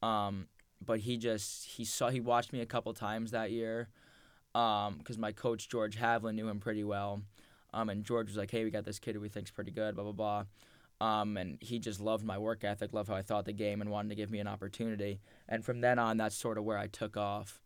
Um, 0.02 0.48
but 0.86 1.00
he 1.02 1.18
just 1.18 1.66
he 1.66 1.84
saw 1.84 2.10
he 2.10 2.22
watched 2.22 2.54
me 2.54 2.62
a 2.62 2.66
couple 2.66 2.94
times 2.94 3.32
that 3.32 3.52
year, 3.52 3.90
because 4.54 5.18
my 5.18 5.34
coach 5.34 5.68
George 5.68 5.98
Havlin 5.98 6.36
knew 6.36 6.48
him 6.48 6.60
pretty 6.62 6.84
well. 6.86 7.22
Um, 7.76 7.90
and 7.90 8.04
George 8.04 8.28
was 8.28 8.38
like, 8.38 8.50
"Hey, 8.50 8.64
we 8.64 8.72
got 8.72 8.86
this 8.86 9.00
kid 9.00 9.16
who 9.16 9.22
we 9.22 9.30
think's 9.30 9.52
pretty 9.52 9.72
good." 9.72 9.96
Blah 9.96 10.06
blah 10.06 10.14
blah. 10.14 10.46
Um, 11.02 11.36
and 11.36 11.58
he 11.62 11.78
just 11.78 12.00
loved 12.00 12.24
my 12.24 12.38
work 12.38 12.64
ethic, 12.64 12.94
loved 12.94 13.10
how 13.10 13.16
I 13.16 13.22
thought 13.22 13.46
the 13.46 13.54
game, 13.54 13.82
and 13.82 13.92
wanted 13.92 14.10
to 14.10 14.16
give 14.16 14.32
me 14.32 14.40
an 14.40 14.48
opportunity. 14.48 15.20
And 15.50 15.64
from 15.64 15.82
then 15.82 16.00
on, 16.00 16.16
that's 16.18 16.38
sort 16.38 16.58
of 16.58 16.64
where 16.64 16.78
I 16.78 16.88
took 16.88 17.18
off. 17.18 17.62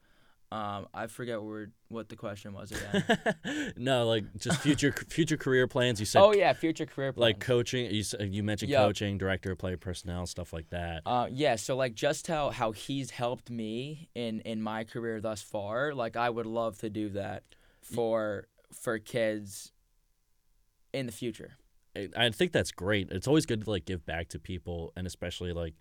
Um, 0.52 0.88
I 0.96 1.06
forget 1.06 1.40
where, 1.44 1.70
what 1.90 2.10
the 2.10 2.16
question 2.16 2.54
was 2.54 2.72
again. 2.72 3.74
no, 3.78 4.08
like 4.08 4.24
just 4.40 4.60
future 4.62 4.92
future 4.92 5.38
career 5.38 5.68
plans. 5.68 6.00
You 6.00 6.08
said 6.08 6.24
oh 6.24 6.34
yeah, 6.34 6.54
future 6.54 6.88
career 6.88 7.14
plans. 7.14 7.22
like 7.22 7.40
coaching. 7.40 7.94
You 7.94 8.04
you 8.20 8.42
mentioned 8.42 8.72
Yep. 8.72 8.80
coaching, 8.80 9.20
director 9.20 9.52
of 9.52 9.60
player 9.60 9.78
personnel, 9.78 10.26
stuff 10.26 10.52
like 10.52 10.72
that. 10.72 11.04
Uh, 11.06 11.28
yeah, 11.30 11.56
so 11.56 11.76
like 11.76 11.94
just 11.94 12.26
how 12.26 12.50
how 12.50 12.72
he's 12.72 13.12
helped 13.12 13.52
me 13.52 14.10
in 14.16 14.40
in 14.40 14.60
my 14.60 14.86
career 14.86 15.22
thus 15.22 15.44
far, 15.44 15.94
like 15.94 16.16
I 16.16 16.32
would 16.32 16.48
love 16.48 16.80
to 16.80 16.90
do 16.90 17.10
that 17.10 17.44
for 17.84 18.48
for 18.74 18.98
kids 18.98 19.72
in 20.94 21.06
the 21.06 21.12
future. 21.12 21.58
I- 22.16 22.30
think 22.30 22.52
that's 22.52 22.72
great. 22.72 23.12
It's 23.12 23.28
always 23.28 23.46
good 23.46 23.64
to 23.64 23.70
like 23.70 23.86
give 23.86 24.06
back 24.06 24.30
to 24.30 24.40
people, 24.40 24.94
and 24.96 25.06
especially 25.08 25.54
like 25.54 25.74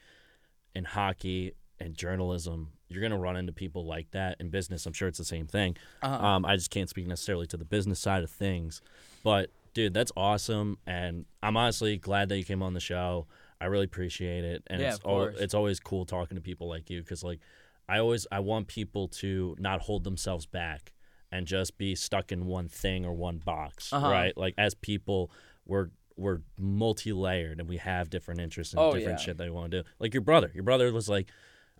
in 0.75 0.85
hockey 0.85 1.53
and 1.81 1.95
journalism, 1.95 2.73
you're 2.89 3.03
gonna 3.03 3.19
run 3.19 3.37
into 3.37 3.53
people 3.53 3.87
like 3.87 4.11
that. 4.13 4.37
In 4.41 4.51
business, 4.51 4.87
I'm 4.87 4.93
sure 4.93 5.09
it's 5.09 5.19
the 5.19 5.25
same 5.25 5.47
thing. 5.47 5.77
Uh-huh. 6.03 6.27
Um, 6.27 6.45
I 6.45 6.57
just 6.57 6.71
can't 6.71 6.89
speak 6.89 7.07
necessarily 7.07 7.47
to 7.49 7.57
the 7.57 7.65
business 7.65 8.01
side 8.01 8.25
of 8.25 8.31
things, 8.31 8.81
but 9.23 9.51
dude, 9.75 9.95
that's 9.95 10.11
awesome, 10.17 10.79
and 10.87 11.27
I'm 11.43 11.57
honestly 11.57 11.99
glad 11.99 12.31
that 12.31 12.39
you 12.39 12.45
came 12.45 12.63
on 12.63 12.75
the 12.75 12.81
show. 12.81 13.27
I 13.61 13.67
really 13.67 13.85
appreciate 13.85 14.45
it, 14.45 14.63
and 14.69 14.81
Yeah, 14.81 14.95
it's 14.95 15.01
al- 15.05 15.25
it's 15.25 15.55
always 15.55 15.79
cool 15.79 16.07
talking 16.07 16.37
to 16.37 16.41
people 16.41 16.69
like 16.69 16.91
you 16.91 17.01
because 17.01 17.23
like 17.23 17.41
I 17.89 17.99
always 17.99 18.27
I 18.33 18.41
want 18.41 18.67
people 18.69 19.09
to 19.09 19.57
not 19.59 19.83
hold 19.83 20.05
themselves 20.05 20.47
back 20.47 20.93
and 21.31 21.47
just 21.47 21.77
be 21.79 21.95
stuck 21.95 22.33
in 22.33 22.47
one 22.47 22.69
thing 22.69 23.05
or 23.05 23.13
one 23.15 23.39
box, 23.39 23.93
Uh-huh. 23.93 24.09
right? 24.11 24.37
Like 24.37 24.55
as 24.59 24.75
people, 24.75 25.31
we're 25.67 25.91
we're 26.17 26.41
multi-layered 26.59 27.61
and 27.61 27.69
we 27.69 27.77
have 27.77 28.11
different 28.11 28.41
interests 28.41 28.73
and 28.75 28.81
Oh, 28.81 28.93
different 28.93 29.21
yeah. 29.21 29.25
shit 29.25 29.37
that 29.39 29.45
we 29.45 29.51
want 29.51 29.71
to 29.71 29.83
do. 29.83 29.89
Like 30.01 30.15
your 30.15 30.21
brother, 30.23 30.51
your 30.55 30.65
brother 30.65 30.93
was 30.93 31.09
like, 31.09 31.29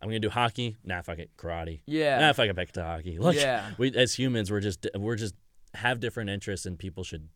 "I'm 0.01 0.09
gonna 0.09 0.21
do 0.21 0.31
hockey. 0.31 0.77
Nah, 0.85 1.03
fuck 1.03 1.19
it, 1.19 1.31
karate. 1.37 1.81
Yeah. 1.87 2.21
Nah, 2.21 2.33
fuck 2.35 2.49
it, 2.49 2.55
back 2.55 2.73
to 2.73 2.83
hockey." 2.85 3.19
Like 3.21 3.37
Yeah. 3.37 3.71
we 3.79 3.93
as 3.97 4.15
humans, 4.15 4.51
we're 4.51 4.61
just 4.61 4.87
we're 4.97 5.17
just 5.17 5.35
have 5.75 5.99
different 6.01 6.31
interests 6.31 6.67
and 6.67 6.79
people 6.79 7.03
should 7.05 7.29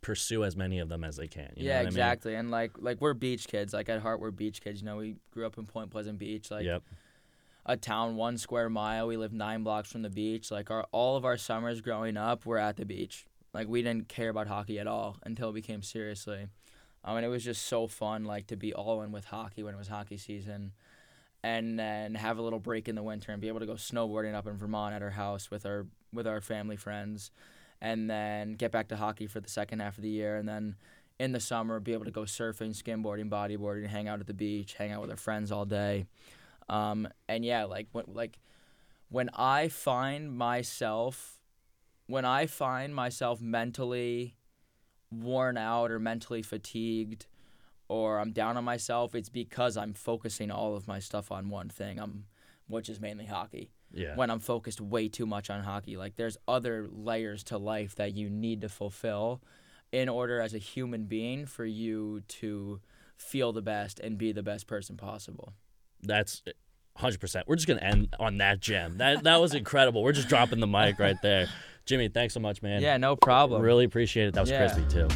pursue 0.00 0.44
as 0.44 0.54
many 0.56 0.78
of 0.78 0.88
them 0.88 1.02
as 1.02 1.16
they 1.16 1.26
can. 1.26 1.50
You 1.56 1.64
know 1.64 1.68
yeah, 1.70 1.74
what 1.76 1.80
I 1.80 1.82
mean? 1.84 1.88
exactly. 1.88 2.34
And 2.34 2.50
like 2.50 2.72
like 2.78 3.00
we're 3.00 3.14
beach 3.14 3.48
kids. 3.48 3.72
Like 3.72 3.88
at 3.88 4.00
heart, 4.00 4.20
we're 4.20 4.30
beach 4.30 4.60
kids. 4.62 4.80
You 4.80 4.86
know, 4.86 4.96
we 4.98 5.16
grew 5.32 5.46
up 5.46 5.58
in 5.58 5.64
Point 5.66 5.90
Pleasant 5.90 6.18
Beach, 6.18 6.50
like 6.50 6.64
Yep. 6.64 6.82
A 7.66 7.76
town 7.76 8.16
one 8.16 8.38
square 8.38 8.68
mile. 8.68 9.06
We 9.06 9.16
lived 9.16 9.34
nine 9.34 9.62
blocks 9.62 9.90
from 9.90 10.02
the 10.02 10.10
beach. 10.10 10.50
Like 10.50 10.70
our 10.70 10.86
all 10.92 11.16
of 11.16 11.24
our 11.24 11.36
summers 11.36 11.80
growing 11.80 12.16
up, 12.16 12.46
we're 12.46 12.58
at 12.58 12.76
the 12.76 12.84
beach. 12.84 13.26
Like 13.52 13.68
we 13.68 13.82
didn't 13.82 14.08
care 14.08 14.28
about 14.28 14.48
hockey 14.48 14.78
at 14.78 14.86
all 14.86 15.16
until 15.24 15.50
it 15.50 15.54
became 15.54 15.82
seriously. 15.82 16.48
Um, 17.04 17.12
I 17.12 17.14
mean, 17.14 17.24
it 17.24 17.28
was 17.28 17.44
just 17.44 17.66
so 17.66 17.86
fun, 17.86 18.24
like 18.24 18.46
to 18.48 18.56
be 18.56 18.72
all 18.72 19.02
in 19.02 19.12
with 19.12 19.26
hockey 19.26 19.62
when 19.62 19.74
it 19.74 19.78
was 19.78 19.88
hockey 19.88 20.16
season, 20.16 20.72
and 21.42 21.78
then 21.78 22.14
have 22.14 22.38
a 22.38 22.42
little 22.42 22.58
break 22.58 22.88
in 22.88 22.94
the 22.94 23.02
winter 23.02 23.30
and 23.32 23.40
be 23.40 23.48
able 23.48 23.60
to 23.60 23.66
go 23.66 23.74
snowboarding 23.74 24.34
up 24.34 24.46
in 24.46 24.56
Vermont 24.56 24.94
at 24.94 25.02
our 25.02 25.10
house 25.10 25.50
with 25.50 25.66
our 25.66 25.86
with 26.12 26.26
our 26.26 26.40
family 26.40 26.76
friends, 26.76 27.30
and 27.80 28.08
then 28.10 28.54
get 28.54 28.72
back 28.72 28.88
to 28.88 28.96
hockey 28.96 29.26
for 29.26 29.40
the 29.40 29.50
second 29.50 29.80
half 29.80 29.96
of 29.96 30.02
the 30.02 30.08
year, 30.08 30.36
and 30.36 30.48
then 30.48 30.76
in 31.18 31.32
the 31.32 31.40
summer 31.40 31.78
be 31.78 31.92
able 31.92 32.04
to 32.04 32.10
go 32.10 32.22
surfing, 32.22 32.70
skimboarding, 32.70 33.28
bodyboarding, 33.28 33.86
hang 33.86 34.08
out 34.08 34.20
at 34.20 34.26
the 34.26 34.34
beach, 34.34 34.74
hang 34.74 34.90
out 34.90 35.00
with 35.00 35.10
our 35.10 35.16
friends 35.16 35.52
all 35.52 35.64
day, 35.64 36.06
um, 36.68 37.08
and 37.28 37.44
yeah, 37.44 37.64
like 37.64 37.88
when 37.92 38.04
like 38.08 38.38
when 39.08 39.30
I 39.34 39.68
find 39.68 40.32
myself 40.36 41.40
when 42.06 42.24
I 42.24 42.46
find 42.46 42.94
myself 42.94 43.40
mentally 43.40 44.36
worn 45.10 45.56
out 45.56 45.90
or 45.90 45.98
mentally 45.98 46.42
fatigued 46.42 47.26
or 47.88 48.18
I'm 48.18 48.32
down 48.32 48.56
on 48.56 48.64
myself, 48.64 49.14
it's 49.14 49.28
because 49.28 49.76
I'm 49.76 49.94
focusing 49.94 50.50
all 50.50 50.74
of 50.76 50.88
my 50.88 50.98
stuff 50.98 51.30
on 51.30 51.48
one 51.48 51.68
thing. 51.68 51.98
I'm 51.98 52.24
which 52.66 52.88
is 52.88 53.00
mainly 53.00 53.26
hockey. 53.26 53.70
Yeah. 53.92 54.16
When 54.16 54.30
I'm 54.30 54.40
focused 54.40 54.80
way 54.80 55.08
too 55.08 55.26
much 55.26 55.50
on 55.50 55.62
hockey, 55.62 55.96
like 55.96 56.16
there's 56.16 56.36
other 56.48 56.88
layers 56.90 57.44
to 57.44 57.58
life 57.58 57.94
that 57.96 58.16
you 58.16 58.28
need 58.28 58.62
to 58.62 58.68
fulfill 58.68 59.42
in 59.92 60.08
order 60.08 60.40
as 60.40 60.54
a 60.54 60.58
human 60.58 61.04
being 61.04 61.46
for 61.46 61.64
you 61.64 62.22
to 62.26 62.80
feel 63.16 63.52
the 63.52 63.62
best 63.62 64.00
and 64.00 64.18
be 64.18 64.32
the 64.32 64.42
best 64.42 64.66
person 64.66 64.96
possible. 64.96 65.52
That's 66.04 66.42
100%. 66.98 67.42
We're 67.46 67.56
just 67.56 67.66
going 67.66 67.78
to 67.80 67.84
end 67.84 68.14
on 68.20 68.38
that 68.38 68.60
gem. 68.60 68.98
That 68.98 69.24
that 69.24 69.40
was 69.40 69.54
incredible. 69.54 70.02
We're 70.02 70.12
just 70.12 70.28
dropping 70.28 70.60
the 70.60 70.66
mic 70.66 70.98
right 70.98 71.16
there. 71.22 71.48
Jimmy, 71.86 72.08
thanks 72.08 72.32
so 72.34 72.40
much, 72.40 72.62
man. 72.62 72.80
Yeah, 72.82 72.96
no 72.96 73.16
problem. 73.16 73.60
Really 73.62 73.84
appreciate 73.84 74.28
it. 74.28 74.34
That 74.34 74.40
was 74.40 74.50
Yeah. 74.50 74.58
crispy 74.72 74.84
too. 74.88 75.08